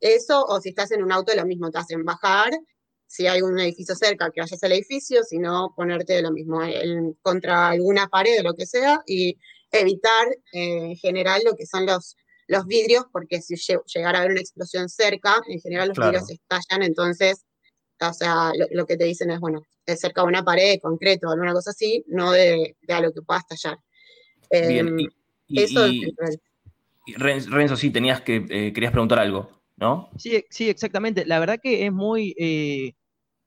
eso, 0.00 0.44
o 0.44 0.60
si 0.60 0.70
estás 0.70 0.90
en 0.92 1.02
un 1.02 1.12
auto, 1.12 1.34
lo 1.34 1.46
mismo, 1.46 1.70
te 1.70 1.78
hacen 1.78 2.04
bajar 2.04 2.52
si 3.06 3.28
hay 3.28 3.42
un 3.42 3.58
edificio 3.60 3.94
cerca, 3.94 4.30
que 4.32 4.40
vayas 4.40 4.62
al 4.64 4.72
edificio, 4.72 5.22
sino 5.22 5.72
ponerte 5.76 6.20
lo 6.20 6.32
mismo 6.32 6.60
contra 7.22 7.68
alguna 7.68 8.08
pared 8.08 8.40
o 8.40 8.42
lo 8.42 8.54
que 8.54 8.66
sea 8.66 9.02
y 9.06 9.38
evitar 9.70 10.26
eh, 10.52 10.90
en 10.90 10.96
general 10.96 11.42
lo 11.44 11.54
que 11.54 11.64
son 11.64 11.86
los, 11.86 12.16
los 12.48 12.66
vidrios, 12.66 13.04
porque 13.12 13.40
si 13.40 13.54
llegara 13.94 14.18
a 14.18 14.20
haber 14.22 14.32
una 14.32 14.40
explosión 14.40 14.88
cerca, 14.88 15.40
en 15.46 15.60
general 15.60 15.88
los 15.90 15.98
vidrios 15.98 16.28
estallan, 16.28 16.82
entonces, 16.82 17.44
o 18.10 18.14
sea, 18.14 18.52
lo, 18.70 18.86
que 18.86 18.96
te 18.96 19.04
dicen 19.04 19.30
es, 19.30 19.40
bueno, 19.40 19.62
es 19.86 20.00
cerca 20.00 20.22
de 20.22 20.28
una 20.28 20.44
pared, 20.44 20.72
de 20.72 20.80
concreto, 20.80 21.30
alguna 21.30 21.52
cosa 21.52 21.70
así, 21.70 22.04
no 22.08 22.32
de, 22.32 22.76
de 22.80 22.94
algo 22.94 23.12
que 23.12 23.22
pueda 23.22 23.40
estallar. 23.40 23.78
Bien, 24.50 24.88
em, 24.88 25.08
eso 25.48 25.86
es 25.86 26.40
Renzo, 27.50 27.76
sí, 27.76 27.90
tenías 27.90 28.22
que, 28.22 28.46
eh, 28.48 28.72
querías 28.72 28.92
preguntar 28.92 29.18
algo, 29.18 29.50
¿no? 29.76 30.10
Sí, 30.16 30.44
sí, 30.48 30.68
exactamente. 30.70 31.26
La 31.26 31.38
verdad 31.38 31.58
que 31.62 31.84
es 31.84 31.92
muy 31.92 32.34
eh, 32.38 32.94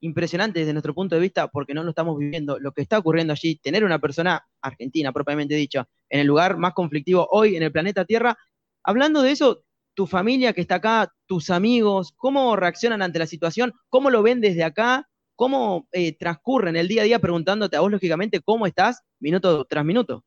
impresionante 0.02 0.60
desde 0.60 0.74
nuestro 0.74 0.94
punto 0.94 1.16
de 1.16 1.22
vista, 1.22 1.48
porque 1.48 1.74
no 1.74 1.84
lo 1.84 1.90
estamos 1.90 2.18
viviendo, 2.18 2.60
lo 2.60 2.72
que 2.72 2.82
está 2.82 3.00
ocurriendo 3.00 3.34
allí, 3.34 3.56
tener 3.56 3.84
una 3.84 4.00
persona 4.00 4.46
argentina, 4.62 5.12
propiamente 5.12 5.56
dicho, 5.56 5.88
en 6.10 6.20
el 6.20 6.28
lugar 6.28 6.58
más 6.58 6.74
conflictivo 6.74 7.28
hoy 7.32 7.56
en 7.56 7.64
el 7.64 7.72
planeta 7.72 8.06
Tierra. 8.06 8.38
Hablando 8.84 9.22
de 9.22 9.32
eso, 9.32 9.64
tu 9.98 10.06
familia 10.06 10.54
que 10.54 10.62
está 10.62 10.76
acá, 10.76 11.12
tus 11.26 11.50
amigos, 11.50 12.14
¿cómo 12.16 12.56
reaccionan 12.56 13.02
ante 13.02 13.18
la 13.18 13.26
situación? 13.26 13.74
¿Cómo 13.90 14.12
lo 14.12 14.22
ven 14.22 14.42
desde 14.42 14.64
acá? 14.64 15.10
¿Cómo 15.36 15.88
eh, 15.92 16.16
transcurren 16.16 16.76
el 16.76 16.88
día 16.88 17.02
a 17.02 17.06
día 17.06 17.18
preguntándote 17.18 17.78
a 17.78 17.80
vos, 17.80 17.92
lógicamente, 17.92 18.40
cómo 18.42 18.68
estás 18.68 19.02
minuto 19.20 19.66
tras 19.66 19.84
minuto? 19.84 20.24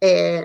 Eh, 0.00 0.44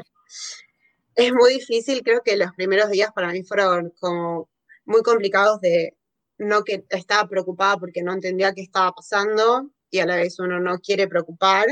es 1.15 1.33
muy 1.33 1.55
difícil, 1.55 2.03
creo 2.03 2.21
que 2.23 2.37
los 2.37 2.51
primeros 2.55 2.91
días 2.91 3.09
para 3.11 3.31
mí 3.31 3.41
fueron 3.41 3.91
como 3.99 4.51
muy 4.85 5.01
complicados 5.01 5.59
de, 5.59 5.97
no 6.37 6.63
que 6.63 6.85
estaba 6.91 7.27
preocupada 7.27 7.77
porque 7.77 8.03
no 8.03 8.13
entendía 8.13 8.53
qué 8.53 8.61
estaba 8.61 8.91
pasando 8.91 9.71
y 9.89 9.97
a 9.97 10.05
la 10.05 10.17
vez 10.17 10.37
uno 10.37 10.59
no 10.59 10.77
quiere 10.77 11.07
preocupar. 11.07 11.65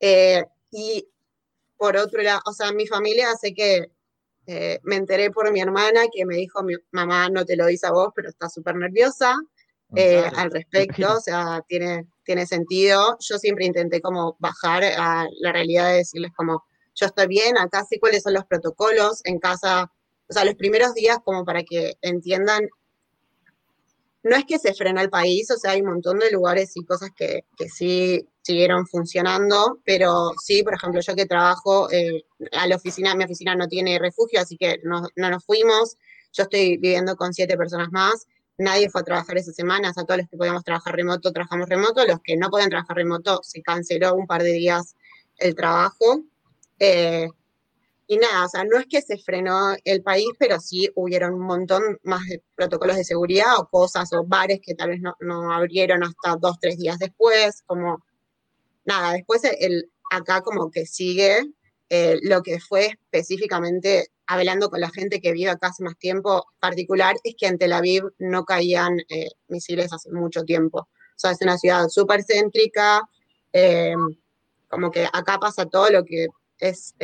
Eh, 0.00 0.44
y 0.72 1.08
por 1.76 1.96
otro 1.96 2.20
lado, 2.20 2.40
o 2.46 2.52
sea, 2.52 2.72
mi 2.72 2.88
familia 2.88 3.30
hace 3.30 3.54
que 3.54 3.92
eh, 4.46 4.80
me 4.82 4.96
enteré 4.96 5.30
por 5.30 5.50
mi 5.52 5.60
hermana 5.60 6.02
que 6.12 6.24
me 6.26 6.36
dijo, 6.36 6.62
mi 6.62 6.74
mamá 6.92 7.28
no 7.28 7.44
te 7.44 7.56
lo 7.56 7.66
dice 7.66 7.86
a 7.86 7.92
vos, 7.92 8.08
pero 8.14 8.28
está 8.28 8.48
súper 8.48 8.76
nerviosa 8.76 9.36
ah, 9.96 10.32
al 10.36 10.50
respecto, 10.50 11.16
o 11.16 11.20
sea, 11.20 11.62
tiene, 11.68 12.06
tiene 12.24 12.46
sentido. 12.46 13.16
Yo 13.20 13.38
siempre 13.38 13.66
intenté 13.66 14.00
como 14.00 14.36
bajar 14.38 14.84
a 14.84 15.26
la 15.40 15.52
realidad 15.52 15.90
de 15.90 15.98
decirles 15.98 16.32
como, 16.36 16.64
yo 16.94 17.06
estoy 17.06 17.26
bien, 17.28 17.58
acá 17.58 17.84
sé 17.88 17.98
cuáles 18.00 18.22
son 18.22 18.34
los 18.34 18.44
protocolos, 18.46 19.20
en 19.24 19.38
casa, 19.38 19.90
o 20.28 20.32
sea, 20.32 20.44
los 20.44 20.54
primeros 20.54 20.94
días 20.94 21.18
como 21.24 21.44
para 21.44 21.62
que 21.62 21.94
entiendan 22.02 22.68
no 24.22 24.36
es 24.36 24.44
que 24.44 24.58
se 24.58 24.74
frena 24.74 25.00
el 25.02 25.10
país, 25.10 25.50
o 25.50 25.56
sea, 25.56 25.72
hay 25.72 25.80
un 25.80 25.88
montón 25.88 26.18
de 26.18 26.30
lugares 26.30 26.72
y 26.74 26.84
cosas 26.84 27.10
que, 27.16 27.44
que 27.56 27.68
sí 27.68 28.28
siguieron 28.42 28.86
funcionando, 28.86 29.78
pero 29.84 30.32
sí, 30.42 30.62
por 30.62 30.74
ejemplo, 30.74 31.00
yo 31.00 31.14
que 31.14 31.26
trabajo 31.26 31.90
eh, 31.90 32.24
a 32.52 32.66
la 32.66 32.76
oficina, 32.76 33.14
mi 33.14 33.24
oficina 33.24 33.54
no 33.54 33.68
tiene 33.68 33.98
refugio, 33.98 34.40
así 34.40 34.56
que 34.56 34.80
no, 34.82 35.02
no, 35.16 35.30
nos 35.30 35.44
fuimos, 35.44 35.96
yo 36.32 36.44
estoy 36.44 36.78
viviendo 36.78 37.16
con 37.16 37.34
siete 37.34 37.56
personas 37.56 37.88
más, 37.90 38.26
nadie 38.58 38.90
fue 38.90 39.02
a 39.02 39.04
trabajar 39.04 39.36
esa 39.38 39.52
semana, 39.52 39.90
o 39.90 39.92
sea, 39.92 40.04
todos 40.04 40.18
los 40.18 40.28
que 40.28 40.36
podíamos 40.36 40.64
trabajar 40.64 40.94
remoto, 40.94 41.32
trabajamos 41.32 41.68
remoto, 41.68 42.04
los 42.06 42.20
que 42.22 42.36
no 42.36 42.50
pueden 42.50 42.70
trabajar 42.70 42.96
remoto, 42.96 43.40
se 43.42 43.62
canceló 43.62 44.14
un 44.14 44.26
par 44.26 44.42
de 44.42 44.52
días 44.52 44.94
el 45.38 45.54
trabajo. 45.54 46.22
Eh, 46.78 47.28
y 48.06 48.16
nada, 48.16 48.46
o 48.46 48.48
sea, 48.48 48.64
no 48.64 48.76
es 48.76 48.86
que 48.86 49.02
se 49.02 49.18
frenó 49.18 49.72
el 49.84 50.02
país, 50.02 50.26
pero 50.36 50.58
sí 50.58 50.90
hubieron 50.96 51.34
un 51.34 51.42
montón 51.42 51.80
más 52.02 52.26
de 52.26 52.42
protocolos 52.56 52.96
de 52.96 53.04
seguridad 53.04 53.56
o 53.56 53.68
cosas 53.68 54.12
o 54.12 54.24
bares 54.24 54.58
que 54.60 54.74
tal 54.74 54.90
vez 54.90 55.00
no, 55.20 55.52
abrieron 55.52 56.02
hasta 56.02 56.34
dos, 56.34 56.58
tres 56.60 56.76
días 56.76 56.98
después, 56.98 57.62
como 57.66 58.02
nada, 58.84 59.12
después 59.12 59.42
el, 59.44 59.90
acá 60.10 60.42
como 60.42 60.70
que 60.70 60.86
sigue 60.86 61.42
eh, 61.88 62.18
lo 62.22 62.42
que 62.42 62.60
fue 62.60 62.86
específicamente 62.86 64.08
hablando 64.26 64.70
con 64.70 64.80
la 64.80 64.90
gente 64.90 65.20
que 65.20 65.32
vive 65.32 65.50
acá 65.50 65.68
hace 65.68 65.82
más 65.82 65.98
tiempo 65.98 66.44
particular, 66.60 67.16
es 67.24 67.34
que 67.36 67.46
en 67.46 67.58
Tel 67.58 67.72
Aviv 67.72 68.04
no 68.18 68.44
caían 68.44 68.98
eh, 69.08 69.30
misiles 69.48 69.92
hace 69.92 70.10
mucho 70.10 70.44
tiempo. 70.44 70.78
O 70.80 71.16
sea, 71.16 71.32
es 71.32 71.38
una 71.42 71.58
ciudad 71.58 71.88
súper 71.88 72.22
céntrica, 72.24 73.02
eh, 73.52 73.94
como 74.68 74.90
que 74.90 75.06
acá 75.12 75.38
pasa 75.38 75.66
todo 75.66 75.90
lo 75.90 76.04
que 76.04 76.28
es 76.58 76.94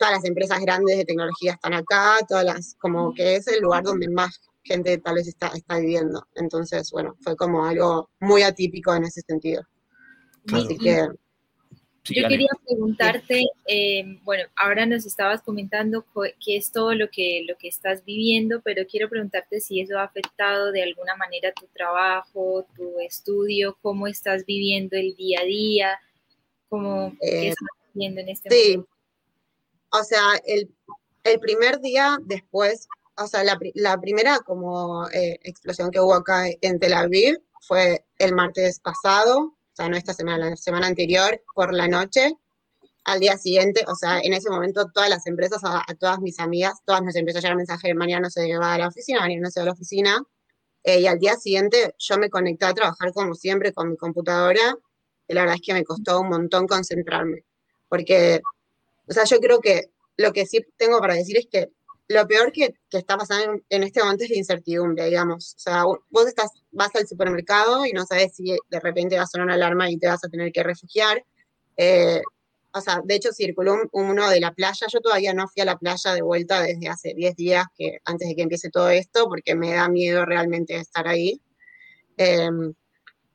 todas 0.00 0.14
las 0.14 0.24
empresas 0.24 0.58
grandes 0.60 0.96
de 0.96 1.04
tecnología 1.04 1.52
están 1.52 1.74
acá, 1.74 2.16
todas 2.26 2.42
las, 2.42 2.74
como 2.80 3.12
que 3.12 3.36
es 3.36 3.46
el 3.48 3.60
lugar 3.60 3.82
donde 3.84 4.08
más 4.08 4.40
gente 4.64 4.96
tal 4.96 5.16
vez 5.16 5.28
está, 5.28 5.48
está 5.48 5.78
viviendo. 5.78 6.26
Entonces, 6.36 6.90
bueno, 6.90 7.16
fue 7.20 7.36
como 7.36 7.66
algo 7.66 8.08
muy 8.18 8.42
atípico 8.42 8.94
en 8.94 9.04
ese 9.04 9.20
sentido. 9.20 9.62
Así 10.52 10.78
que... 10.78 11.08
Yo 12.04 12.26
quería 12.28 12.48
preguntarte, 12.66 13.44
eh, 13.66 14.18
bueno, 14.22 14.44
ahora 14.56 14.86
nos 14.86 15.04
estabas 15.04 15.42
comentando 15.42 16.04
qué 16.44 16.56
es 16.56 16.72
todo 16.72 16.94
lo 16.94 17.10
que, 17.10 17.44
lo 17.46 17.56
que 17.56 17.68
estás 17.68 18.04
viviendo, 18.04 18.62
pero 18.62 18.86
quiero 18.86 19.08
preguntarte 19.08 19.60
si 19.60 19.80
eso 19.80 19.98
ha 19.98 20.04
afectado 20.04 20.72
de 20.72 20.82
alguna 20.82 21.14
manera 21.16 21.52
tu 21.52 21.66
trabajo, 21.66 22.66
tu 22.74 22.98
estudio, 23.00 23.76
cómo 23.82 24.06
estás 24.06 24.46
viviendo 24.46 24.96
el 24.96 25.14
día 25.14 25.40
a 25.40 25.44
día, 25.44 26.00
cómo 26.68 27.08
eh, 27.20 27.48
estás 27.48 27.68
viviendo 27.92 28.22
en 28.22 28.28
este 28.30 28.48
sí. 28.50 28.82
o 29.92 30.02
sea, 30.02 30.22
el, 30.46 30.70
primer 31.40 31.80
día 31.80 32.16
después, 32.22 32.88
o 33.18 33.26
sea, 33.26 33.44
la, 33.44 34.00
primera 34.00 34.38
como 34.38 35.06
eh, 35.10 35.38
explosión 35.42 35.90
que 35.90 36.00
hubo 36.00 36.14
acá 36.14 36.46
en 36.62 36.78
Tel 36.78 36.94
Aviv 36.94 37.38
fue 37.60 38.04
el 38.18 38.34
martes 38.34 38.80
pasado, 38.80 39.54
sea, 39.80 39.88
no 39.88 39.96
esta 39.96 40.14
semana, 40.14 40.50
la 40.50 40.56
semana 40.56 40.86
anterior, 40.86 41.42
por 41.54 41.74
la 41.74 41.88
noche. 41.88 42.34
Al 43.04 43.18
día 43.20 43.36
siguiente, 43.38 43.82
o 43.88 43.94
sea, 43.94 44.20
en 44.20 44.34
ese 44.34 44.50
momento 44.50 44.90
todas 44.92 45.08
las 45.08 45.26
empresas, 45.26 45.62
a, 45.64 45.84
todas 45.98 46.20
mis 46.20 46.38
amigas, 46.38 46.80
todas 46.84 47.02
nos 47.02 47.16
empezó 47.16 47.38
a 47.38 47.40
llegar 47.40 47.56
mensaje 47.56 47.88
de 47.88 47.94
mañana 47.94 48.22
no 48.22 48.30
se 48.30 48.56
va 48.58 48.74
a 48.74 48.78
la 48.78 48.88
oficina, 48.88 49.20
mañana 49.20 49.42
no 49.44 49.50
se 49.50 49.60
va 49.60 49.62
a 49.64 49.66
la 49.66 49.72
oficina. 49.72 50.18
Eh, 50.84 51.00
y 51.00 51.06
al 51.06 51.18
día 51.18 51.36
siguiente 51.36 51.94
yo 51.98 52.18
me 52.18 52.30
conecté 52.30 52.66
a 52.66 52.74
trabajar 52.74 53.12
como 53.12 53.34
siempre 53.34 53.72
con 53.72 53.90
mi 53.90 53.96
computadora. 53.96 54.74
Y 55.28 55.34
la 55.34 55.42
verdad 55.42 55.56
es 55.56 55.62
que 55.64 55.74
me 55.74 55.84
costó 55.84 56.20
un 56.20 56.28
montón 56.28 56.66
concentrarme, 56.66 57.44
porque 57.88 58.40
o 59.10 59.12
sea, 59.12 59.24
yo 59.24 59.40
creo 59.40 59.60
que 59.60 59.90
lo 60.16 60.32
que 60.32 60.46
sí 60.46 60.64
tengo 60.76 61.00
para 61.00 61.14
decir 61.14 61.36
es 61.36 61.48
que 61.50 61.72
lo 62.10 62.26
peor 62.26 62.50
que, 62.50 62.74
que 62.90 62.98
está 62.98 63.16
pasando 63.16 63.62
en, 63.68 63.82
este 63.84 64.02
momento 64.02 64.24
es 64.24 64.30
la 64.30 64.36
incertidumbre, 64.36 65.04
digamos. 65.06 65.54
O 65.54 65.58
sea, 65.60 65.84
vos 65.84 66.26
estás, 66.26 66.50
vas 66.72 66.90
al 66.96 67.06
supermercado 67.06 67.86
y 67.86 67.92
no 67.92 68.04
sabes 68.04 68.34
si 68.34 68.56
de 68.68 68.80
repente 68.80 69.16
va 69.16 69.22
a 69.22 69.26
sonar 69.28 69.44
una 69.44 69.54
alarma 69.54 69.88
y 69.88 69.96
te 69.96 70.08
vas 70.08 70.24
a 70.24 70.28
tener 70.28 70.50
que 70.50 70.64
refugiar. 70.64 71.24
Eh, 71.76 72.20
o 72.72 72.80
sea, 72.80 73.00
de 73.04 73.14
hecho 73.14 73.30
circuló 73.32 73.76
uno 73.92 74.28
de 74.28 74.40
la 74.40 74.52
playa. 74.52 74.88
Yo 74.92 75.00
todavía 75.00 75.32
no 75.34 75.46
fui 75.46 75.62
a 75.62 75.66
la 75.66 75.78
playa 75.78 76.12
de 76.12 76.22
vuelta 76.22 76.60
desde 76.62 76.88
hace 76.88 77.14
10 77.14 77.36
días, 77.36 77.64
que, 77.78 77.98
antes 78.04 78.28
de 78.28 78.34
que 78.34 78.42
empiece 78.42 78.70
todo 78.70 78.90
esto, 78.90 79.28
porque 79.28 79.54
me 79.54 79.72
da 79.74 79.88
miedo 79.88 80.24
realmente 80.24 80.74
estar 80.74 81.06
ahí. 81.06 81.40
Em, 82.16 82.74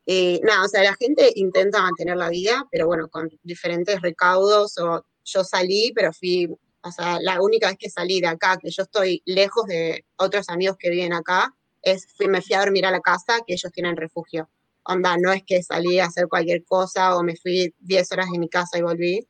y 0.05 0.41
nada, 0.43 0.65
o 0.65 0.67
sea, 0.67 0.83
la 0.83 0.95
gente 0.95 1.31
intenta 1.35 1.81
mantener 1.81 2.17
la 2.17 2.27
vida, 2.27 2.67
pero 2.71 2.87
bueno, 2.87 3.07
con 3.07 3.29
diferentes 3.41 4.01
recaudos 4.01 4.77
o 4.79 5.05
yo 5.23 5.43
salí, 5.45 5.93
pero 5.95 6.11
fui, 6.11 6.49
o 6.85 6.91
sea, 6.91 7.19
la 7.19 7.41
única 7.41 7.67
vez 7.67 7.77
que 7.79 7.89
salí 7.89 8.21
de 8.21 8.27
acá, 8.27 8.57
que 8.61 8.69
yo 8.69 8.83
estoy 8.83 9.21
lejos 9.25 9.65
de 9.65 10.05
otros 10.17 10.49
amigos 10.49 10.77
que 10.77 10.89
viven 10.89 11.13
acá, 11.13 11.55
es 11.81 12.07
fui, 12.15 12.27
me 12.27 12.41
fui 12.41 12.55
a 12.55 12.59
dormir 12.59 12.85
a 12.85 12.91
la 12.91 12.99
casa 12.99 13.39
que 13.45 13.53
ellos 13.53 13.71
tienen 13.71 13.97
refugio. 13.97 14.49
Onda, 14.83 15.17
no 15.17 15.33
es 15.33 15.43
que 15.43 15.63
salí 15.63 15.99
a 15.99 16.05
hacer 16.05 16.27
cualquier 16.27 16.63
cosa 16.63 17.15
o 17.17 17.23
me 17.23 17.35
fui 17.35 17.73
10 17.79 18.11
horas 18.11 18.29
de 18.31 18.39
mi 18.39 18.49
casa 18.49 18.77
y 18.77 18.81
volví. 18.81 19.27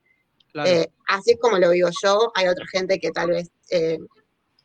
Eh, 0.65 0.87
así 1.07 1.31
es 1.31 1.39
como 1.39 1.57
lo 1.57 1.69
digo 1.69 1.89
yo. 2.03 2.31
Hay 2.35 2.47
otra 2.47 2.65
gente 2.67 2.99
que 2.99 3.11
tal 3.11 3.29
vez 3.29 3.51
eh, 3.69 3.99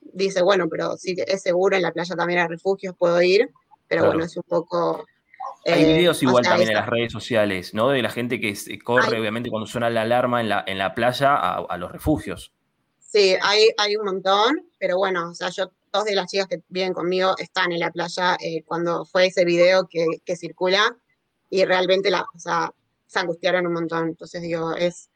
dice, 0.01 0.43
bueno, 0.43 0.69
pero 0.69 0.97
si 0.97 1.15
es 1.17 1.43
seguro, 1.43 1.77
en 1.77 1.83
la 1.83 1.93
playa 1.93 2.17
también 2.17 2.41
hay 2.41 2.49
refugios, 2.49 2.95
puedo 2.99 3.23
ir. 3.23 3.51
Pero 3.87 4.07
bueno, 4.07 4.25
es 4.25 4.37
un 4.37 4.45
poco 4.45 5.05
hay 5.67 5.83
eh, 5.83 5.87
videos 5.87 6.23
igual 6.23 6.45
también 6.45 6.71
en 6.71 6.77
las 6.77 6.89
redes 6.89 7.13
sociales, 7.13 7.75
¿no? 7.75 7.91
De 7.91 8.03
la 8.03 8.11
gente 8.11 8.41
que 8.41 8.55
corre, 8.83 9.21
obviamente, 9.21 9.51
cuando 9.51 9.67
suena 9.67 9.91
la 9.91 10.03
alarma 10.03 10.41
en 10.41 10.49
la, 10.49 10.65
en 10.67 10.79
la 10.79 10.95
playa 10.95 11.35
a, 11.35 11.77
los 11.77 11.93
refugios. 11.93 12.53
Sí, 13.13 13.35
hay, 13.43 13.71
hay 13.77 13.97
un 13.97 14.05
montón, 14.05 14.71
pero 14.79 14.97
bueno, 14.97 15.31
o 15.31 15.35
sea, 15.35 15.49
yo, 15.51 15.73
dos 15.93 16.05
de 16.05 16.15
las 16.15 16.31
chicas 16.31 16.47
que 16.47 16.63
viven 16.69 16.93
conmigo 16.93 17.35
están 17.39 17.73
en 17.73 17.81
la 17.81 17.91
playa 17.91 18.37
eh, 18.41 18.63
cuando 18.65 19.05
fue 19.05 19.27
ese 19.27 19.45
video 19.45 19.89
que, 19.89 20.07
que, 20.25 20.37
circula 20.37 20.97
y 21.49 21.65
realmente 21.65 22.09
la, 22.09 22.23
o 22.23 22.39
sea, 22.39 22.73
se 23.07 23.19
angustiaron 23.19 23.67
un 23.67 23.73
montón. 23.73 24.11
Entonces 24.11 24.43
digo, 24.43 24.77
es, 24.77 25.11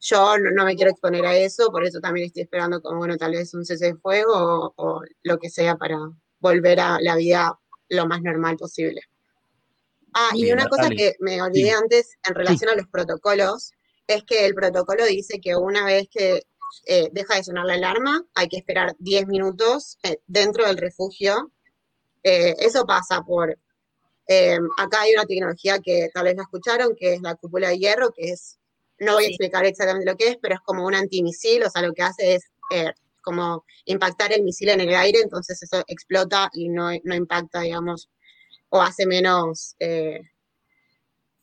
yo 0.00 0.36
no, 0.36 0.66
me 0.66 0.76
quiero 0.76 0.90
exponer 0.90 1.24
a 1.24 1.34
eso, 1.34 1.70
por 1.70 1.86
eso 1.86 1.98
también 1.98 2.26
estoy 2.26 2.42
esperando 2.42 2.82
como, 2.82 2.98
bueno, 2.98 3.16
tal 3.16 3.32
vez 3.32 3.54
un 3.54 3.64
cese 3.64 3.86
de 3.86 3.94
fuego 3.94 4.74
o 4.76 5.00
lo 5.22 5.38
que 5.38 5.48
sea 5.48 5.76
para 5.76 5.96
volver 6.40 6.78
a 6.78 6.98
la 7.00 7.16
vida 7.16 7.58
lo 7.88 8.06
más 8.06 8.20
normal 8.20 8.58
posible. 8.58 9.00
Ah, 10.12 10.28
y 10.34 10.52
una 10.52 10.66
cosa 10.68 10.90
que 10.90 11.14
me 11.20 11.40
olvidé 11.40 11.70
antes 11.70 12.18
en 12.28 12.34
relación 12.34 12.68
a 12.68 12.76
los 12.76 12.86
protocolos, 12.86 13.72
es 14.06 14.22
que 14.24 14.44
el 14.44 14.54
protocolo 14.54 15.06
dice 15.06 15.40
que 15.40 15.56
una 15.56 15.86
vez 15.86 16.08
que 16.10 16.42
eh, 16.86 17.08
deja 17.12 17.36
de 17.36 17.44
sonar 17.44 17.66
la 17.66 17.74
alarma, 17.74 18.24
hay 18.34 18.48
que 18.48 18.56
esperar 18.56 18.94
10 18.98 19.26
minutos 19.26 19.98
eh, 20.02 20.18
dentro 20.26 20.66
del 20.66 20.76
refugio. 20.76 21.52
Eh, 22.22 22.54
eso 22.58 22.84
pasa 22.86 23.22
por, 23.22 23.58
acá 24.78 25.02
hay 25.02 25.12
una 25.12 25.26
tecnología 25.26 25.78
que 25.80 26.08
tal 26.12 26.24
vez 26.24 26.36
no 26.36 26.42
escucharon, 26.42 26.94
que 26.96 27.14
es 27.14 27.22
la 27.22 27.34
cúpula 27.34 27.68
de 27.68 27.78
hierro, 27.78 28.12
que 28.12 28.30
es, 28.30 28.58
no 28.98 29.14
voy 29.14 29.24
a 29.26 29.28
explicar 29.28 29.64
exactamente 29.66 30.10
lo 30.10 30.16
que 30.16 30.28
es, 30.28 30.36
pero 30.40 30.54
es 30.54 30.60
como 30.60 30.86
un 30.86 30.94
antimisil, 30.94 31.62
o 31.62 31.70
sea, 31.70 31.82
lo 31.82 31.92
que 31.92 32.02
hace 32.02 32.34
es 32.36 32.44
como 33.22 33.64
impactar 33.86 34.32
el 34.32 34.42
misil 34.42 34.70
en 34.70 34.80
el 34.80 34.94
aire, 34.94 35.20
entonces 35.20 35.62
eso 35.62 35.82
explota 35.86 36.50
y 36.52 36.68
no, 36.68 36.90
no 37.04 37.14
impacta, 37.14 37.60
digamos, 37.60 38.10
o 38.70 38.80
hace 38.80 39.06
menos 39.06 39.76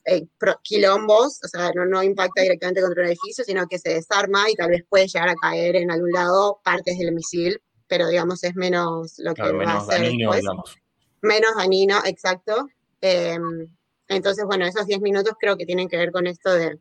eh, 0.06 0.28
quilombos, 0.64 1.40
o 1.44 1.48
sea, 1.48 1.72
no, 1.74 2.04
impacta 2.04 2.42
directamente 2.42 2.82
contra 2.82 3.04
un 3.04 3.10
edificio, 3.10 3.44
sino 3.44 3.68
que 3.68 3.80
se 3.80 3.94
desarma 3.94 4.50
y 4.50 4.56
tal 4.56 4.70
vez 4.70 4.84
puede 4.90 5.08
llegar 5.08 5.30
a 5.30 5.36
caer 5.36 5.76
en 5.76 5.92
algún 5.92 6.12
lado 6.12 6.60
partes 6.64 6.98
del 6.98 7.14
misil, 7.14 7.62
pero 7.88 8.08
digamos 8.08 8.44
es 8.44 8.56
menos 8.56 9.16
lo 9.18 9.34
que 9.34 9.52
va 9.52 9.72
a 9.72 9.78
hacer 9.78 10.02
dañino, 10.02 10.34
después. 10.34 10.76
Menos 11.22 11.56
dañino, 11.56 12.00
exacto. 12.06 12.68
Em, 13.02 13.68
entonces, 14.08 14.46
bueno, 14.46 14.66
esos 14.66 14.88
10 14.88 15.02
minutos 15.02 15.34
creo 15.40 15.56
que 15.56 15.66
tienen 15.66 15.88
que 15.88 15.98
ver 15.98 16.12
con 16.12 16.28
esto 16.28 16.54
de 16.54 16.80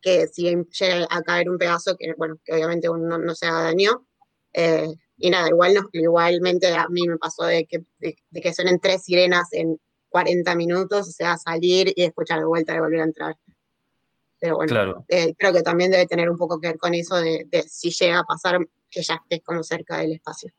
que 0.00 0.26
si 0.28 0.44
llega 0.44 1.06
a 1.10 1.22
caer 1.22 1.50
un 1.50 1.58
pedazo, 1.58 1.96
que 1.96 2.14
bueno, 2.16 2.38
que 2.44 2.52
obviamente 2.52 2.88
uno 2.88 3.18
no 3.18 3.34
se 3.34 3.46
haga 3.46 3.62
daño, 3.62 4.06
eh, 4.52 4.88
y 5.18 5.30
nada, 5.30 5.48
igual 5.48 5.74
igualmente 5.92 6.72
a 6.74 6.88
mí 6.88 7.08
me 7.08 7.16
pasó 7.16 7.44
de 7.44 7.66
que, 7.66 7.84
de, 7.98 8.40
que 8.40 8.54
suenen 8.54 8.80
tres 8.80 9.04
sirenas 9.04 9.48
en 9.52 9.80
40 10.16 10.54
minutos, 10.54 11.08
o 11.08 11.12
sea, 11.12 11.36
salir 11.36 11.92
y 11.94 12.04
escuchar 12.04 12.38
de 12.38 12.46
vuelta 12.46 12.74
y 12.74 12.78
volver 12.78 13.00
a 13.00 13.04
entrar. 13.04 13.36
Pero 14.40 14.56
bueno, 14.56 15.04
eh, 15.08 15.34
creo 15.36 15.52
que 15.52 15.60
también 15.60 15.90
debe 15.90 16.06
tener 16.06 16.30
un 16.30 16.38
poco 16.38 16.58
que 16.58 16.68
ver 16.68 16.78
con 16.78 16.94
eso 16.94 17.16
de, 17.16 17.46
si 17.68 17.90
llega 17.90 18.20
a 18.20 18.24
pasar 18.24 18.58
que 18.90 19.02
ya 19.02 19.16
estés 19.16 19.42
como 19.44 19.62
cerca 19.62 19.98
del 19.98 20.12
espacio. 20.12 20.50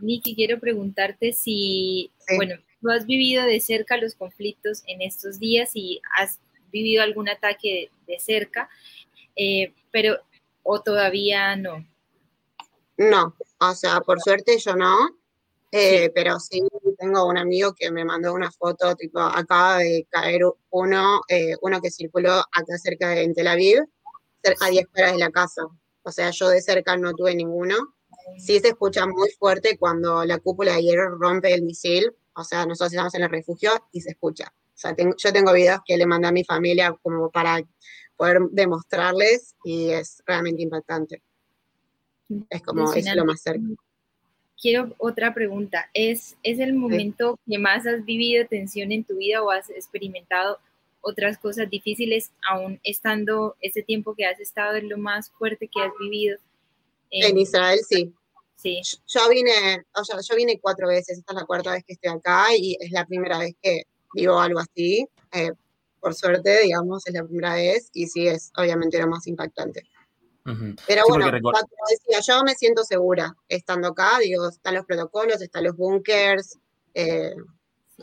Niki, 0.00 0.34
quiero 0.34 0.58
preguntarte 0.58 1.32
si, 1.32 2.10
bueno, 2.36 2.56
tú 2.80 2.90
has 2.90 3.06
vivido 3.06 3.44
de 3.44 3.60
cerca 3.60 3.96
los 3.98 4.16
conflictos 4.16 4.82
en 4.88 5.00
estos 5.00 5.38
días 5.38 5.70
y 5.74 6.00
has 6.18 6.40
vivido 6.72 7.04
algún 7.04 7.28
ataque 7.28 7.92
de, 8.04 8.18
cerca, 8.18 8.68
eh, 9.36 9.74
pero 9.92 10.18
o 10.64 10.82
todavía 10.82 11.54
no. 11.54 11.86
No, 12.96 13.36
o 13.60 13.74
sea, 13.74 14.00
por 14.00 14.20
suerte 14.20 14.58
yo 14.58 14.74
no, 14.74 15.20
eh, 15.70 16.10
pero 16.16 16.40
sí 16.40 16.62
tengo 16.98 17.26
un 17.26 17.38
amigo 17.38 17.74
que 17.74 17.90
me 17.90 18.04
mandó 18.04 18.34
una 18.34 18.50
foto, 18.50 18.94
tipo, 18.96 19.20
acaba 19.20 19.78
de 19.78 20.06
caer 20.10 20.42
uno, 20.70 21.20
eh, 21.28 21.54
uno 21.62 21.80
que 21.80 21.90
circuló 21.90 22.32
acá 22.32 22.76
cerca 22.76 23.10
de 23.10 23.32
Tel 23.32 23.46
Aviv, 23.46 23.84
a 24.60 24.68
10 24.68 24.86
horas 24.96 25.12
de 25.12 25.18
la 25.18 25.30
casa. 25.30 25.62
O 26.02 26.10
sea, 26.10 26.30
yo 26.30 26.48
de 26.48 26.60
cerca 26.60 26.96
no 26.96 27.12
tuve 27.14 27.34
ninguno. 27.34 27.76
Sí 28.38 28.60
se 28.60 28.68
escucha 28.68 29.06
muy 29.06 29.30
fuerte 29.38 29.78
cuando 29.78 30.24
la 30.24 30.38
cúpula 30.38 30.74
de 30.74 30.82
hierro 30.82 31.16
rompe 31.18 31.52
el 31.52 31.62
misil. 31.62 32.12
O 32.34 32.44
sea, 32.44 32.66
nosotros 32.66 32.92
estamos 32.92 33.14
en 33.14 33.22
el 33.22 33.30
refugio 33.30 33.72
y 33.92 34.00
se 34.00 34.10
escucha. 34.10 34.52
O 34.52 34.80
sea, 34.80 34.94
yo 34.96 35.32
tengo 35.32 35.52
videos 35.52 35.80
que 35.84 35.96
le 35.96 36.06
mandé 36.06 36.28
a 36.28 36.32
mi 36.32 36.44
familia 36.44 36.96
como 37.02 37.30
para 37.30 37.60
poder 38.16 38.40
demostrarles 38.50 39.54
y 39.64 39.90
es 39.90 40.22
realmente 40.26 40.62
impactante. 40.62 41.22
Es 42.50 42.62
como, 42.62 42.92
es 42.92 43.14
lo 43.14 43.24
más 43.24 43.40
cerca. 43.40 43.66
Quiero 44.60 44.94
otra 44.98 45.34
pregunta. 45.34 45.88
¿Es, 45.94 46.36
¿Es 46.42 46.58
el 46.58 46.74
momento 46.74 47.38
que 47.48 47.58
más 47.58 47.86
has 47.86 48.04
vivido 48.04 48.46
tensión 48.46 48.92
en 48.92 49.04
tu 49.04 49.16
vida 49.16 49.42
o 49.42 49.50
has 49.50 49.70
experimentado 49.70 50.58
otras 51.00 51.38
cosas 51.38 51.70
difíciles, 51.70 52.32
aún 52.48 52.80
estando 52.82 53.56
ese 53.60 53.82
tiempo 53.82 54.14
que 54.14 54.26
has 54.26 54.40
estado 54.40 54.76
en 54.76 54.88
lo 54.88 54.98
más 54.98 55.30
fuerte 55.30 55.68
que 55.68 55.80
has 55.80 55.92
vivido? 56.00 56.38
En, 57.10 57.38
Israel, 57.38 57.78
sí. 57.88 58.12
Sí. 58.56 58.80
Yo 59.06 59.28
vine, 59.30 59.84
o 59.94 60.04
sea, 60.04 60.16
yo 60.20 60.34
vine 60.34 60.58
cuatro 60.60 60.88
veces, 60.88 61.18
esta 61.18 61.32
es 61.32 61.38
la 61.38 61.46
cuarta 61.46 61.72
vez 61.72 61.84
que 61.84 61.92
estoy 61.92 62.10
acá 62.10 62.46
y 62.56 62.76
es 62.80 62.90
la 62.90 63.06
primera 63.06 63.38
vez 63.38 63.54
que 63.62 63.84
vivo 64.14 64.38
algo 64.40 64.58
así. 64.58 65.06
Eh, 65.32 65.52
por 66.00 66.14
suerte, 66.14 66.62
digamos, 66.62 67.06
es 67.06 67.14
la 67.14 67.24
primera 67.24 67.54
vez 67.54 67.90
y 67.92 68.06
sí 68.06 68.26
es 68.26 68.50
obviamente 68.56 68.98
lo 68.98 69.06
más 69.06 69.26
impactante. 69.28 69.82
Pero 70.86 71.02
bueno, 71.08 71.30
decía, 71.30 72.20
yo 72.26 72.42
me 72.42 72.54
siento 72.54 72.84
segura 72.84 73.34
estando 73.48 73.88
acá, 73.88 74.18
digo, 74.20 74.48
están 74.48 74.74
los 74.74 74.86
protocolos, 74.86 75.42
están 75.42 75.64
los 75.64 75.76
bunkers, 75.76 76.58
eh, 76.94 77.34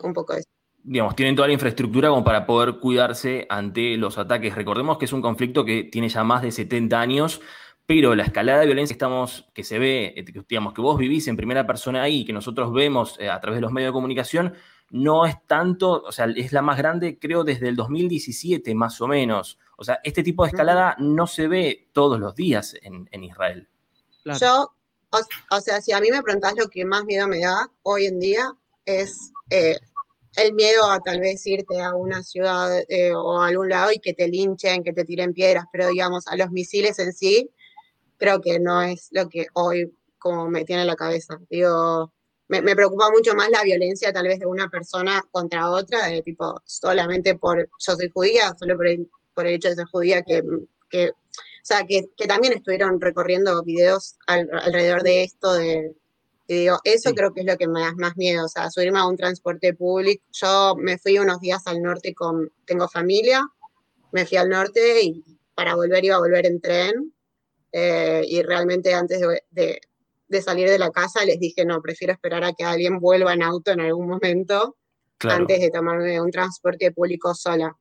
un 0.03 0.13
poco 0.13 0.33
de 0.33 0.39
eso 0.41 0.49
digamos, 0.87 1.15
tienen 1.15 1.35
toda 1.35 1.47
la 1.47 1.53
infraestructura 1.55 2.09
como 2.09 2.23
para 2.23 2.45
poder 2.45 2.75
cuidarse 2.79 3.47
ante 3.49 3.97
los 3.97 4.19
ataques. 4.19 4.53
Recordemos 4.53 4.99
que 4.99 5.05
es 5.05 5.13
un 5.13 5.21
conflicto 5.21 5.65
que 5.65 5.83
tiene 5.83 6.09
ya 6.09 6.23
más 6.23 6.43
de 6.43 6.51
70 6.51 7.01
años, 7.01 7.41
pero 7.87 8.13
la 8.13 8.23
escalada 8.23 8.59
de 8.59 8.67
violencia 8.67 8.93
que, 8.93 8.97
estamos, 8.97 9.49
que 9.53 9.63
se 9.63 9.79
ve, 9.79 10.13
eh, 10.15 10.25
digamos, 10.47 10.73
que 10.73 10.81
vos 10.81 10.97
vivís 10.97 11.27
en 11.27 11.37
primera 11.37 11.65
persona 11.65 12.03
ahí, 12.03 12.23
que 12.23 12.33
nosotros 12.33 12.71
vemos 12.71 13.19
eh, 13.19 13.29
a 13.29 13.41
través 13.41 13.57
de 13.57 13.61
los 13.61 13.71
medios 13.71 13.89
de 13.89 13.93
comunicación, 13.93 14.53
no 14.95 15.25
es 15.25 15.35
tanto, 15.45 16.03
o 16.03 16.11
sea, 16.13 16.25
es 16.33 16.53
la 16.53 16.61
más 16.61 16.77
grande, 16.77 17.19
creo, 17.19 17.43
desde 17.43 17.67
el 17.67 17.75
2017, 17.75 18.73
más 18.75 19.01
o 19.01 19.07
menos. 19.07 19.59
O 19.75 19.83
sea, 19.83 19.99
este 20.05 20.23
tipo 20.23 20.43
de 20.43 20.51
escalada 20.51 20.95
no 20.99 21.27
se 21.27 21.49
ve 21.49 21.89
todos 21.91 22.17
los 22.17 22.33
días 22.33 22.75
en, 22.81 23.23
Israel. 23.23 23.67
Yo, 24.39 24.71
o, 25.51 25.59
sea, 25.59 25.81
si 25.81 25.91
a 25.91 25.99
mí 25.99 26.09
me 26.11 26.23
preguntás 26.23 26.53
lo 26.57 26.69
que 26.69 26.85
más 26.85 27.03
miedo 27.03 27.27
me 27.27 27.41
da 27.41 27.69
hoy 27.83 28.05
en 28.05 28.19
día 28.21 28.53
es 28.85 29.33
eh, 29.49 29.77
el 30.37 30.53
miedo 30.53 30.89
a 30.89 31.01
tal 31.01 31.19
vez 31.19 31.45
irte 31.45 31.81
a 31.81 31.93
una 31.93 32.23
ciudad 32.23 32.71
eh, 32.87 33.13
o 33.13 33.41
a 33.41 33.47
algún 33.47 33.67
lado 33.67 33.91
y 33.91 33.99
que 33.99 34.13
te 34.13 34.29
linchen, 34.29 34.81
que 34.81 34.93
te 34.93 35.03
tiren 35.03 35.33
piedras, 35.33 35.65
pero 35.73 35.89
digamos, 35.89 36.25
a 36.27 36.37
los 36.37 36.51
misiles 36.51 36.99
en 36.99 37.11
sí, 37.11 37.51
creo 38.15 38.39
que 38.39 38.61
no 38.61 38.81
es 38.81 39.09
lo 39.11 39.27
que 39.27 39.47
hoy 39.55 39.93
como 40.19 40.49
me 40.49 40.63
tiene 40.63 40.83
en 40.83 40.87
la 40.87 40.95
cabeza. 40.95 41.37
Digo, 41.49 42.13
me, 42.47 42.75
preocupa 42.75 43.09
mucho 43.11 43.33
más 43.35 43.49
la 43.49 43.63
violencia 43.63 44.13
tal 44.13 44.27
vez 44.27 44.39
de 44.39 44.45
una 44.45 44.69
persona 44.69 45.23
contra 45.31 45.69
otra, 45.71 46.07
de 46.07 46.21
tipo, 46.21 46.61
solamente 46.65 47.35
por, 47.35 47.69
yo 47.79 47.95
soy 47.95 48.09
judía, 48.13 48.53
solo 48.57 48.75
por 48.75 48.87
el, 48.87 49.09
por 49.33 49.47
el 49.47 49.55
hecho 49.55 49.69
de 49.69 49.75
ser 49.75 49.85
judía, 49.85 50.21
que, 50.21 50.43
que 50.89 51.09
o 51.09 51.67
sea, 51.67 51.85
que, 51.85 52.05
que, 52.15 52.27
también 52.27 52.53
estuvieron 52.53 53.01
recorriendo 53.01 53.63
videos 53.63 54.17
alrededor 54.27 55.01
de 55.01 55.23
esto, 55.23 55.53
de, 55.53 55.95
y 56.47 56.55
digo, 56.59 56.77
eso 56.83 57.13
creo 57.15 57.33
que 57.33 57.41
es 57.41 57.47
lo 57.47 57.57
que 57.57 57.67
me 57.67 57.81
da 57.81 57.93
más 57.95 58.15
miedo, 58.17 58.45
o 58.45 58.47
sea, 58.47 58.69
subirme 58.69 58.99
a 58.99 59.07
un 59.07 59.17
transporte 59.17 59.73
público. 59.73 60.23
Yo 60.31 60.75
me 60.77 60.99
fui 60.99 61.17
unos 61.17 61.39
días 61.39 61.65
al 61.65 61.81
norte 61.81 62.13
con, 62.13 62.51
tengo 62.65 62.87
familia, 62.87 63.43
me 64.11 64.25
fui 64.25 64.37
al 64.37 64.49
norte 64.49 65.01
y 65.01 65.23
para 65.55 65.75
volver 65.75 66.05
iba 66.05 66.15
a 66.15 66.19
volver 66.19 66.45
en 66.45 66.61
tren. 66.61 67.13
Eh, 67.71 68.23
y 68.27 68.41
realmente 68.43 68.93
antes 68.93 69.19
de, 69.19 69.43
de, 69.51 69.81
salir 70.41 70.69
de 70.69 70.79
la 70.79 70.91
casa 70.91 71.23
les 71.25 71.39
dije, 71.39 71.65
no, 71.65 71.81
prefiero 71.81 72.13
esperar 72.13 72.43
a 72.43 72.53
que 72.53 72.63
alguien 72.63 72.99
vuelva 72.99 73.33
en 73.33 73.43
auto 73.43 73.71
en 73.71 73.81
algún 73.81 74.07
momento 74.07 74.77
antes 75.23 75.59
de 75.59 75.71
tomarme 75.71 76.19
un 76.19 76.31
transporte 76.31 76.91
público 76.91 77.33
sola. 77.33 77.75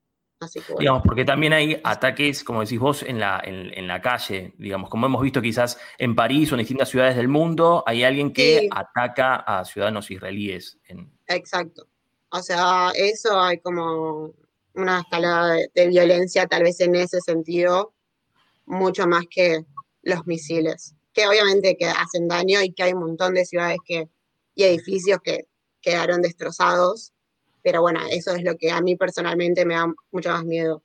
Digamos, 0.79 1.03
porque 1.05 1.25
también 1.25 1.53
hay 1.53 1.81
ataques, 1.85 2.45
como 2.45 2.61
decís 2.61 2.79
vos, 2.79 3.03
en 3.03 3.19
la, 3.19 3.41
en, 3.45 3.87
la 3.87 4.01
calle, 4.01 4.53
digamos, 4.59 4.91
como 4.91 5.07
hemos 5.07 5.23
visto 5.23 5.41
quizás 5.41 5.79
en 5.99 6.15
París 6.15 6.51
o 6.51 6.55
en 6.55 6.61
distintas 6.61 6.89
ciudades 6.89 7.17
del 7.17 7.29
mundo, 7.29 7.83
hay 7.87 8.05
alguien 8.05 8.33
que 8.33 8.69
ataca 8.71 9.37
a 9.37 9.65
ciudadanos 9.65 10.11
israelíes. 10.11 10.79
Exacto. 11.29 11.87
O 12.31 12.43
sea, 12.43 12.91
eso 12.95 13.41
hay 13.41 13.59
como 13.61 14.35
una 14.75 15.01
escalada 15.01 15.57
de, 15.73 15.89
violencia 15.89 16.47
tal 16.47 16.65
vez 16.65 16.81
en 16.81 16.95
ese 16.97 17.21
sentido, 17.21 17.95
mucho 18.67 19.07
más 19.07 19.25
que 19.31 19.65
los 20.03 20.27
misiles, 20.27 20.95
que 21.15 21.27
obviamente 21.27 21.77
que 21.79 21.87
hacen 21.87 22.29
daño 22.29 22.63
y 22.63 22.73
que 22.73 22.83
hay 22.83 22.93
un 22.93 23.01
montón 23.01 23.35
de 23.35 23.47
ciudades 23.47 23.79
que, 23.87 24.09
y 24.55 24.65
edificios 24.65 25.21
que 25.23 25.47
quedaron 25.81 26.21
destrozados 26.21 27.15
pero 27.65 27.81
bueno, 27.81 28.01
eso 28.11 28.37
es 28.37 28.45
lo 28.45 28.57
que 28.57 28.71
a 28.71 28.81
mí 28.83 28.95
personalmente 28.95 29.65
me 29.65 29.75
da 29.75 29.87
mucho 30.13 30.29
más 30.29 30.45
miedo. 30.45 30.85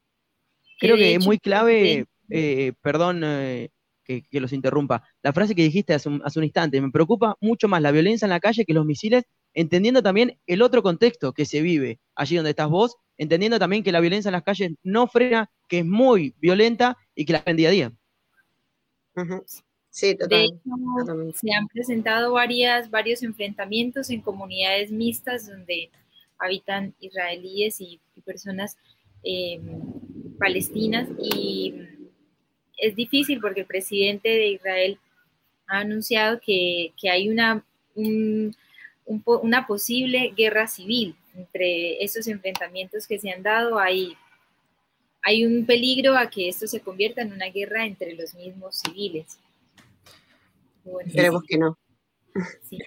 Creo 0.79 0.95
que 0.95 1.15
es 1.15 1.25
muy 1.25 1.37
clave, 1.37 2.05
eh, 2.29 2.73
perdón 2.81 3.21
eh, 3.25 3.69
que, 4.05 4.23
los 4.31 4.53
interrumpa, 4.53 5.03
la 5.21 5.33
frase 5.33 5.53
que 5.53 5.61
dijiste 5.61 5.93
hace 5.93 6.07
un, 6.07 6.43
instante, 6.43 6.79
me 6.79 6.89
preocupa 6.89 7.35
mucho 7.41 7.67
más 7.67 7.81
la 7.81 7.91
violencia 7.91 8.25
en 8.25 8.29
la 8.29 8.39
calle 8.39 8.63
que 8.63 8.73
los 8.73 8.85
misiles, 8.85 9.25
entendiendo 9.53 10.01
también 10.01 10.39
el 10.47 10.61
otro 10.61 10.81
contexto 10.81 11.33
que 11.33 11.45
se 11.45 11.61
vive 11.61 11.99
allí 12.15 12.37
donde 12.37 12.51
estás 12.51 12.69
vos, 12.69 12.95
entendiendo 13.17 13.59
también 13.59 13.83
que 13.83 13.91
la 13.91 13.99
violencia 13.99 14.29
en 14.29 14.33
las 14.33 14.43
calles 14.43 14.71
no 14.81 15.07
frena, 15.07 15.51
que 15.67 15.79
es 15.79 15.85
muy 15.85 16.33
violenta 16.39 16.97
y 17.13 17.25
que 17.25 17.33
la 17.33 17.43
ven 17.45 17.57
día 17.57 17.67
a 17.67 17.71
día. 17.71 17.93
Sí, 19.89 20.15
totalmente. 20.15 20.59
se 21.39 21.51
han 21.51 21.67
presentado 21.67 22.33
varias, 22.33 22.89
varios 22.89 23.23
enfrentamientos 23.23 24.09
en 24.09 24.21
comunidades 24.21 24.91
mixtas 24.91 25.47
donde 25.47 25.89
habitan 26.37 26.93
israelíes 26.99 27.81
y, 27.81 27.99
personas 28.25 28.77
em, 29.23 29.61
palestinas 30.37 31.07
y 31.19 31.73
es 32.77 32.95
difícil 32.95 33.39
porque 33.39 33.61
el 33.61 33.65
presidente 33.65 34.29
de 34.29 34.49
Israel 34.49 34.99
ha 35.67 35.79
anunciado 35.79 36.39
que, 36.39 36.93
hay 37.11 37.29
una, 37.29 37.65
una 37.95 39.67
posible 39.67 40.33
guerra 40.35 40.67
civil 40.67 41.15
entre 41.35 42.03
esos 42.03 42.27
enfrentamientos 42.27 43.07
que 43.07 43.19
se 43.19 43.31
han 43.31 43.43
dado. 43.43 43.79
Hay, 43.79 44.15
hay 45.21 45.45
un 45.45 45.65
peligro 45.65 46.17
a 46.17 46.29
que 46.29 46.49
esto 46.49 46.67
se 46.67 46.81
convierta 46.81 47.21
en 47.21 47.33
una 47.33 47.47
guerra 47.47 47.85
entre 47.85 48.13
los 48.15 48.33
mismos 48.35 48.77
civiles. 48.79 49.39
Esperemos 51.05 51.43
que 51.47 51.57
no. 51.57 51.77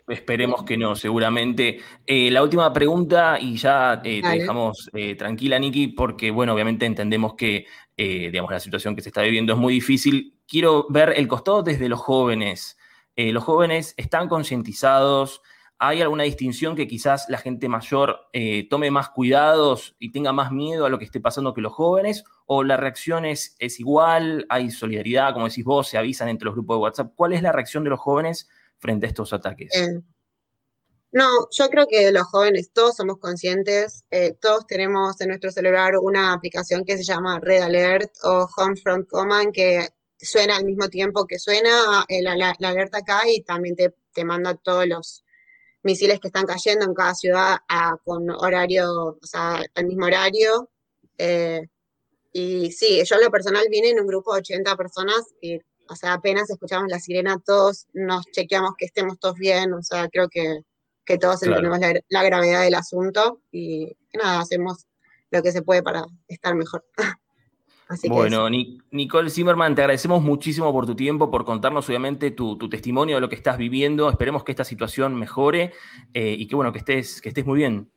Esperemos 0.09 0.65
que 0.65 0.77
no, 0.77 0.95
seguramente. 0.97 1.81
Eh, 2.07 2.31
la 2.31 2.43
última 2.43 2.73
pregunta, 2.73 3.39
y 3.41 3.57
ya 3.57 4.01
eh, 4.05 4.23
te 4.23 4.39
dejamos 4.39 4.91
eh, 4.95 5.15
tranquila, 5.15 5.59
Niki, 5.59 5.89
porque, 5.89 6.31
bueno, 6.31 6.55
obviamente 6.55 6.87
entendemos 6.87 7.35
que, 7.35 7.67
digamos, 7.97 8.51
la 8.51 8.61
situación 8.61 8.97
que 8.97 9.03
se 9.03 9.11
está 9.11 9.23
viviendo 9.23 9.53
es 9.53 9.59
muy 9.59 9.75
difícil. 9.75 10.35
Quiero 10.47 10.87
ver 10.89 11.15
el 11.17 11.29
costado 11.29 11.63
desde 11.63 11.89
los 11.89 12.01
jóvenes. 12.01 12.77
los 13.17 13.45
jóvenes 13.45 13.95
están 13.97 14.29
concientizados. 14.29 15.43
¿Hay 15.85 16.01
alguna 16.01 16.23
distinción 16.25 16.77
que 16.77 16.87
quizás 16.87 17.29
la 17.29 17.39
gente 17.39 17.69
mayor 17.69 18.21
tome 18.71 18.91
más 18.91 19.11
cuidados 19.11 19.97
y 19.99 20.13
tenga 20.13 20.33
más 20.33 20.53
miedo 20.53 20.87
a 20.87 20.89
lo 20.89 20.99
que 20.99 21.05
esté 21.05 21.21
pasando 21.21 21.55
que 21.55 21.61
los 21.61 21.73
jóvenes? 21.73 22.25
¿O 22.47 22.63
la 22.63 22.77
reacción 22.77 23.25
es, 23.25 23.57
igual? 23.79 24.47
¿Hay 24.49 24.71
solidaridad? 24.71 25.33
Como 25.33 25.49
decís 25.49 25.65
vos, 25.65 25.89
se 25.89 25.99
avisan 25.99 26.29
entre 26.29 26.47
los 26.47 26.55
grupos 26.55 26.77
de 26.77 26.83
WhatsApp. 26.83 27.13
¿Cuál 27.17 27.33
es 27.33 27.43
la 27.43 27.51
reacción 27.51 27.83
de 27.83 27.91
los 27.91 27.99
jóvenes? 27.99 28.49
frente 28.83 29.07
a 29.07 29.09
estos 29.09 29.33
ataques? 29.33 29.71
Eh, 29.75 30.03
no, 31.13 31.29
yo 31.51 31.69
creo 31.71 31.87
que 31.87 32.11
los 32.11 32.25
jóvenes 32.25 32.73
todos 32.73 32.97
somos 32.97 33.19
conscientes, 33.19 34.05
eh, 34.11 34.35
todos 34.41 34.67
tenemos 34.67 35.21
en 35.21 35.29
nuestro 35.29 35.51
celular 35.51 35.95
una 35.99 36.33
aplicación 36.33 36.85
que 36.85 36.97
se 36.97 37.05
llama 37.05 37.39
Red 37.41 37.63
Alert 37.63 38.13
o 38.25 38.49
Home 38.57 38.77
Front 38.77 39.09
Command 39.09 39.53
que 39.53 39.89
suena 40.19 40.57
al 40.57 40.65
mismo 40.65 40.89
tiempo 40.89 41.27
que 41.27 41.39
suena 41.39 42.05
eh, 42.09 42.23
la, 42.23 42.57
alerta 42.61 42.99
acá 42.99 43.21
y 43.27 43.43
también 43.43 43.77
te, 43.77 43.95
te, 44.13 44.25
manda 44.25 44.55
todos 44.55 44.87
los 44.87 45.25
misiles 45.83 46.21
que 46.21 46.29
están 46.29 46.47
cayendo 46.47 46.85
en 46.85 46.95
cada 46.95 47.15
ciudad 47.15 47.59
con 48.05 48.31
horario, 48.31 49.19
o 49.21 49.27
sea, 49.27 49.63
al 49.75 49.87
mismo 49.87 50.07
horario. 50.07 50.71
y 52.33 52.73
sí, 52.73 53.03
yo 53.05 53.17
en 53.17 53.23
lo 53.23 53.31
personal 53.31 53.67
vine 53.71 53.91
en 53.91 54.01
un 54.01 54.07
grupo 54.07 54.33
de 54.33 54.41
80 54.41 54.77
personas 54.77 55.23
y 55.41 55.59
o 55.93 55.97
sea, 55.97 56.15
apenas 56.15 56.49
escuchamos 56.51 56.89
la 56.89 56.99
sirena, 56.99 57.39
todos 57.45 57.87
nos 57.93 58.25
chequeamos 58.33 58.73
que 58.79 58.87
estemos 58.87 59.19
todos 59.19 59.37
bien, 59.37 59.73
o 59.75 59.83
sea, 59.83 60.09
creo 60.09 60.29
que, 60.29 60.63
todos 61.21 61.43
entendemos 61.43 61.79
la, 62.09 62.23
gravedad 62.23 62.63
del 62.63 62.75
asunto 62.75 63.43
y 63.51 63.95
nada, 64.15 64.41
hacemos 64.41 64.87
lo 65.31 65.43
que 65.43 65.53
se 65.53 65.61
puede 65.61 65.83
para 65.83 66.07
estar 66.27 66.55
mejor. 66.55 66.87
bueno, 68.09 68.49
Nicole 68.91 69.31
Zimmerman, 69.31 69.75
te 69.75 69.83
agradecemos 69.83 70.23
muchísimo 70.23 70.73
por 70.73 70.87
tu 70.87 70.95
tiempo, 70.95 71.31
por 71.31 71.45
contarnos 71.45 71.89
obviamente 71.89 72.31
tu, 72.31 72.57
testimonio 72.69 73.17
de 73.17 73.21
lo 73.21 73.29
que 73.29 73.35
estás 73.35 73.59
viviendo. 73.59 74.09
Esperemos 74.09 74.45
que 74.45 74.53
esta 74.53 74.65
situación 74.65 75.15
mejore 75.15 75.73
eh, 76.15 76.35
y 76.39 76.47
que 76.47 76.57
bueno, 76.57 76.73
que 76.73 76.79
estés, 76.79 77.21
que 77.21 77.29
estés 77.29 77.47
muy 77.47 77.59
bien. 77.59 77.91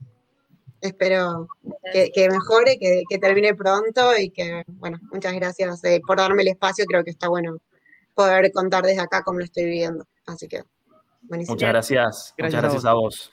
Espero 0.81 1.47
que, 1.91 2.29
mejore, 2.29 2.77
que, 2.77 3.17
termine 3.17 3.55
pronto 3.55 4.15
y 4.17 4.29
que, 4.29 4.63
bueno, 4.67 4.99
muchas 5.11 5.33
gracias 5.33 5.83
eh, 5.83 6.01
por 6.05 6.17
darme 6.17 6.43
el 6.43 6.49
espacio. 6.49 6.85
Creo 6.85 7.03
que 7.03 7.11
está 7.11 7.27
bueno 7.27 7.57
poder 8.13 8.51
contar 8.51 8.83
desde 8.83 9.01
acá 9.01 9.23
cómo 9.23 9.39
lo 9.39 9.45
estoy 9.45 9.65
viviendo. 9.65 10.05
Así 10.25 10.47
que, 10.47 10.63
buenísimo. 11.23 11.55
Muchas 11.55 11.69
gracias. 11.69 12.33
muchas 12.37 12.61
gracias 12.61 12.85
a 12.85 12.93
vos. 12.93 13.31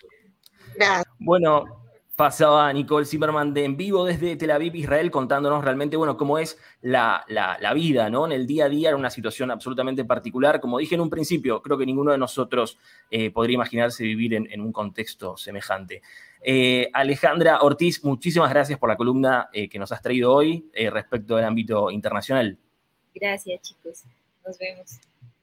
Gracias. 0.77 1.05
Bueno, 1.18 1.82
pasaba 2.16 2.72
Nicole 2.72 3.07
Zimmerman 3.07 3.55
de 3.55 3.64
en 3.64 3.77
vivo 3.77 4.05
desde 4.05 4.37
Tel 4.37 4.51
Aviv, 4.51 4.75
Israel, 4.77 5.11
contándonos 5.11 5.64
realmente, 5.64 5.96
bueno, 5.96 6.16
cómo 6.16 6.38
es 6.38 6.59
la, 6.81 7.25
vida, 7.75 8.11
¿no? 8.11 8.27
En 8.27 8.33
el 8.33 8.46
día 8.46 8.66
a 8.66 8.68
día, 8.68 8.90
en 8.90 8.96
una 8.96 9.11
situación 9.11 9.51
absolutamente 9.51 10.05
particular. 10.05 10.61
Como 10.61 10.79
dije 10.79 10.94
en 10.94 11.01
un 11.01 11.11
principio, 11.11 11.62
creo 11.62 11.79
que 11.79 11.87
ninguno 11.87 12.12
de 12.12 12.18
nosotros 12.18 12.79
eh, 13.11 13.31
podría 13.31 13.55
imaginarse 13.55 14.05
vivir 14.05 14.35
en, 14.35 14.61
un 14.61 14.72
contexto 14.72 15.37
semejante. 15.37 16.03
Eh, 16.44 16.90
Alejandra 16.92 17.62
Ortiz, 17.62 18.05
muchísimas 18.05 18.51
gracias 18.51 18.79
por 18.79 18.88
la 18.88 18.96
columna 18.96 19.48
eh, 19.53 19.68
que 19.68 19.79
nos 19.79 19.92
has 19.92 20.03
traído 20.03 20.33
hoy 20.33 20.70
respecto 20.90 21.37
al 21.37 21.44
ámbito 21.44 21.90
internacional. 21.90 22.59
Gracias, 23.14 23.61
chicos. 23.62 24.05
Nos 24.44 24.59
vemos. 24.59 25.12